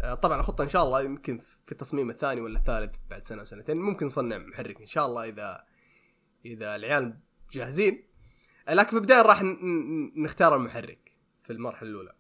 [0.04, 3.78] آه، طبعا الخطة إن شاء الله يمكن في التصميم الثاني ولا الثالث بعد سنة وسنتين
[3.78, 5.64] ممكن نصنع محرك إن شاء الله اذا
[6.46, 7.18] إذا العيال
[7.52, 8.08] جاهزين.
[8.68, 9.42] آه، لكن في البداية راح
[10.16, 11.05] نختار المحرك.
[11.46, 12.16] في المرحلة الأولى.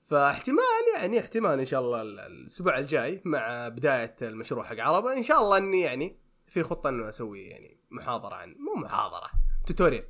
[0.00, 0.62] فاحتمال
[0.96, 5.40] يعني احتمال إن شاء الله ال- الأسبوع الجاي مع بداية المشروع حق عربة إن شاء
[5.40, 6.16] الله إني يعني
[6.46, 9.30] في خطة إنه أسوي يعني محاضرة عن مو محاضرة
[9.66, 10.04] توتوريال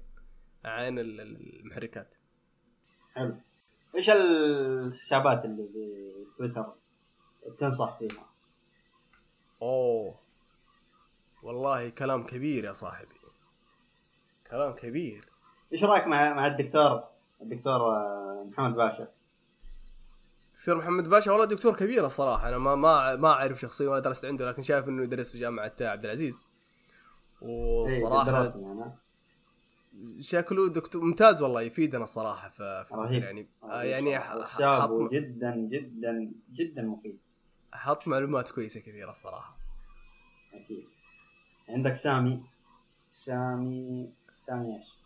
[0.64, 2.14] عن ال- ال- المحركات.
[3.14, 3.36] حلو.
[3.94, 5.68] إيش الحسابات اللي
[6.34, 6.72] بتويتر
[7.58, 8.26] تنصح فيها؟
[9.62, 10.18] أوه.
[11.42, 13.14] والله كلام كبير يا صاحبي.
[14.50, 15.24] كلام كبير.
[15.72, 17.11] إيش رأيك مع مع الدكتور؟
[17.42, 19.08] الدكتور آه، محمد باشا؟
[20.54, 22.48] دكتور محمد باشا والله دكتور كبير الصراحة.
[22.48, 25.72] أنا ما ما ما أعرف شخصيا ولا درست عنده لكن شايف إنه يدرس في جامعة
[25.80, 26.48] عبد العزيز.
[27.42, 28.96] إيه، والصراحة أنا
[30.20, 33.22] شكله دكتور ممتاز والله يفيدنا الصراحة في في رهيب.
[33.22, 33.48] يعني.
[33.62, 37.18] آه يعني ح- حسابه حط جدا جدا جدا مفيد.
[37.72, 39.56] حط معلومات كويسة كثيرة الصراحة.
[40.54, 40.84] أكيد.
[41.68, 42.42] عندك سامي؟
[43.12, 45.01] سامي سامي إيش؟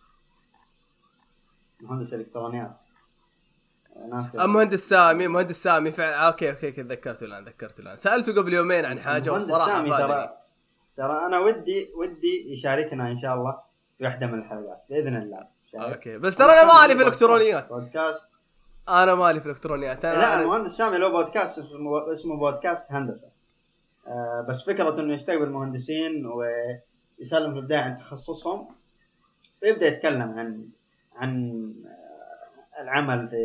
[1.81, 2.77] مهندس إلكترونيات.
[4.11, 6.23] ناصر المهندس سامي مهندس سامي فعلا.
[6.23, 7.97] آه، okay okay okay ذكرته الآن ذكرته الآن.
[7.97, 10.37] سالته قبل يومين عن حاجة والصراحة سامي ترى
[10.97, 13.59] ترى أنا ودي ودي يشاركنا إن شاء الله
[13.99, 17.69] في واحدة من الحلقات بإذن الله؟ أوكي بس ترى أنا مالي في الإلكترونيات.
[17.69, 18.27] بودكاست.
[18.89, 20.05] أنا مالي في الإلكترونيات.
[20.05, 21.59] أنا لا المهندس سامي له بودكاست
[22.13, 23.31] اسمه بودكاست هندسة.
[24.07, 28.69] آه بس فكرة إنه يستقبل مهندسين ويسالهم في البداية عن تخصصهم
[29.63, 30.69] ويبدأ يتكلم عن
[31.17, 33.37] عن آه، العمل في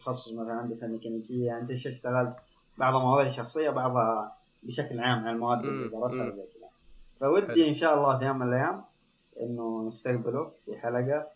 [0.00, 2.36] تخصص مثلا هندسة ميكانيكية أنت إيش اشتغلت
[2.78, 6.32] بعضها مواضيع شخصية بعضها بشكل عام عن المواد اللي درسها.
[6.32, 6.68] وزي كذا
[7.20, 7.68] فودي.
[7.68, 8.84] إن شاء الله في يوم من الأيام
[9.40, 11.26] إنه نستقبله في حلقة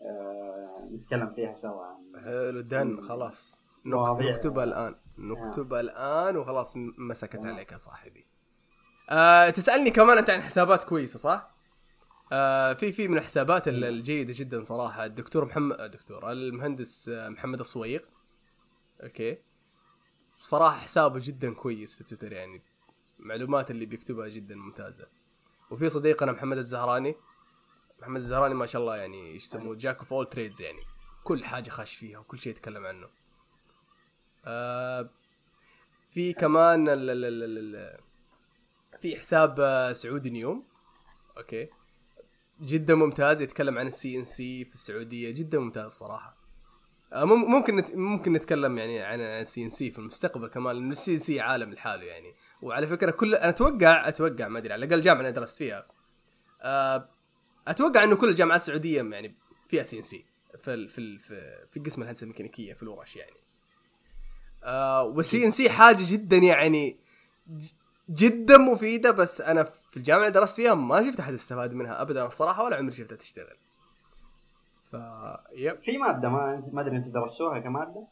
[0.00, 3.64] آه نتكلم فيها سوا عن حلو دن خلاص
[4.32, 7.54] نكتبها الآن نكتبها الآن وخلاص مسكت تمام.
[7.54, 8.26] عليك يا صاحبي
[9.10, 11.55] آه تسألني كمان أنت عن حسابات كويسة صح؟
[12.32, 15.04] آه في في من الحسابات ال- الجيدة جدا صراحة.
[15.04, 18.00] الدكتور محمد الدكتور المهندس آه، محمد الصويغ
[19.02, 19.38] okay.
[20.38, 22.62] صراحة حسابه جدا كويس في تويتر يعني
[23.20, 25.06] المعلومات اللي بيكتبها جدا ممتازة.
[25.70, 27.14] وفي صديقنا محمد الزهراني.
[28.02, 30.80] محمد الزهراني ما شاء الله يعني إيش يسموه jack of all trades يعني.
[31.24, 33.08] كل حاجة خاش فيها وكل شيء يتكلم عنه.
[34.44, 35.10] آه
[36.10, 37.98] في كمان ال ال ال ال ال
[39.00, 40.64] في حساب آه، سعودي نيوم.
[41.38, 41.68] okay.
[42.60, 46.36] جدا ممتاز يتكلم عن ال CNC في السعودية جدا ممتاز صراحة.
[47.12, 47.94] آه، مم- ممكن نت...
[47.94, 52.34] ممكن نتكلم يعني عن ال CNC في المستقبل كمان لأنه ال CNC عالم لحاله يعني.
[52.62, 55.86] وعلى فكرة كل أنا أتوقع أتوقع ما أدري على الأقل الجامعة اللي درست فيها.
[56.62, 57.08] آه،
[57.68, 59.36] أتوقع إنه كل الجامعات السعودية يعني
[59.68, 60.24] فيها CNC
[60.62, 63.36] في في في في قسم الهندسة الميكانيكية في الورش يعني.
[64.64, 67.00] آه وال CNC حاجة جدا يعني
[68.10, 72.26] جدا مفيدة بس أنا في الجامعة اللي درست فيها ما شفت أحد استفاد منها ابدا
[72.26, 73.56] الصراحة ولا عمري شفتها تشتغل.
[74.92, 74.96] ف
[75.52, 75.82] يب.
[75.82, 78.06] في مادة ما ما أدري أنتم درستوها كمادة؟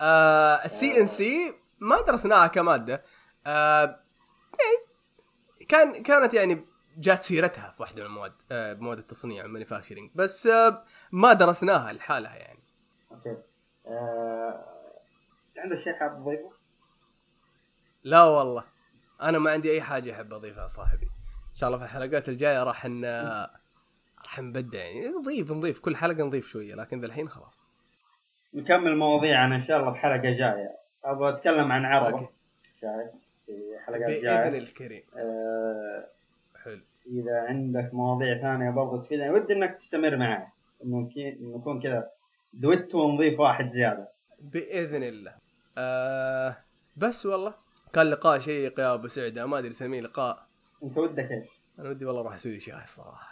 [0.00, 3.04] آه ال CNC ما درسناها كمادة.
[3.46, 4.00] آه
[4.50, 6.64] يعني كان كانت يعني
[6.98, 11.92] جات سيرتها في واحدة من المواد آه بمواد التصنيع ال manufacturing بس آه ما درسناها
[11.92, 12.62] لحالها يعني.
[13.12, 13.42] okay.
[13.86, 14.64] آه...
[15.56, 16.52] عندك شيء حاب تضيفه؟
[18.04, 18.64] لا والله.
[19.22, 21.06] أنا ما عندي أي حاجة أحب أضيفها صاحبي.
[21.48, 23.04] إن شاء الله في الحلقات الجاية راح ن
[24.24, 27.78] راح نبدع يعني نضيف نضيف كل حلقة نضيف شوية لكن ذا الحين خلاص.
[28.54, 30.76] نكمل مواضيعنا إن شاء الله في حلقة جاية.
[31.04, 32.18] أبغى أتكلم عن عربة.
[32.18, 32.32] okay.
[32.80, 33.10] شايف؟
[33.46, 33.52] في
[33.86, 34.58] حلقات بإذن جاية.
[34.58, 35.02] الكريم.
[35.16, 36.06] آه
[36.64, 36.82] حلو.
[37.06, 40.46] إذا عندك مواضيع ثانية برضو تفيدني ودي إنك تستمر معي.
[40.84, 41.10] إنه
[41.40, 42.10] نكون كذا
[42.52, 44.08] دويتو ونضيف واحد زيادة.
[44.40, 45.34] بإذن الله.
[45.78, 46.56] آه
[46.96, 47.54] بس والله
[47.92, 50.46] كان لقاء شيق يا أبو سعده ما أدري اسميه لقاء.
[50.82, 51.46] أنت ودك إيش؟
[51.78, 53.29] أنا ودي والله أروح أسوي شاي الصراحة.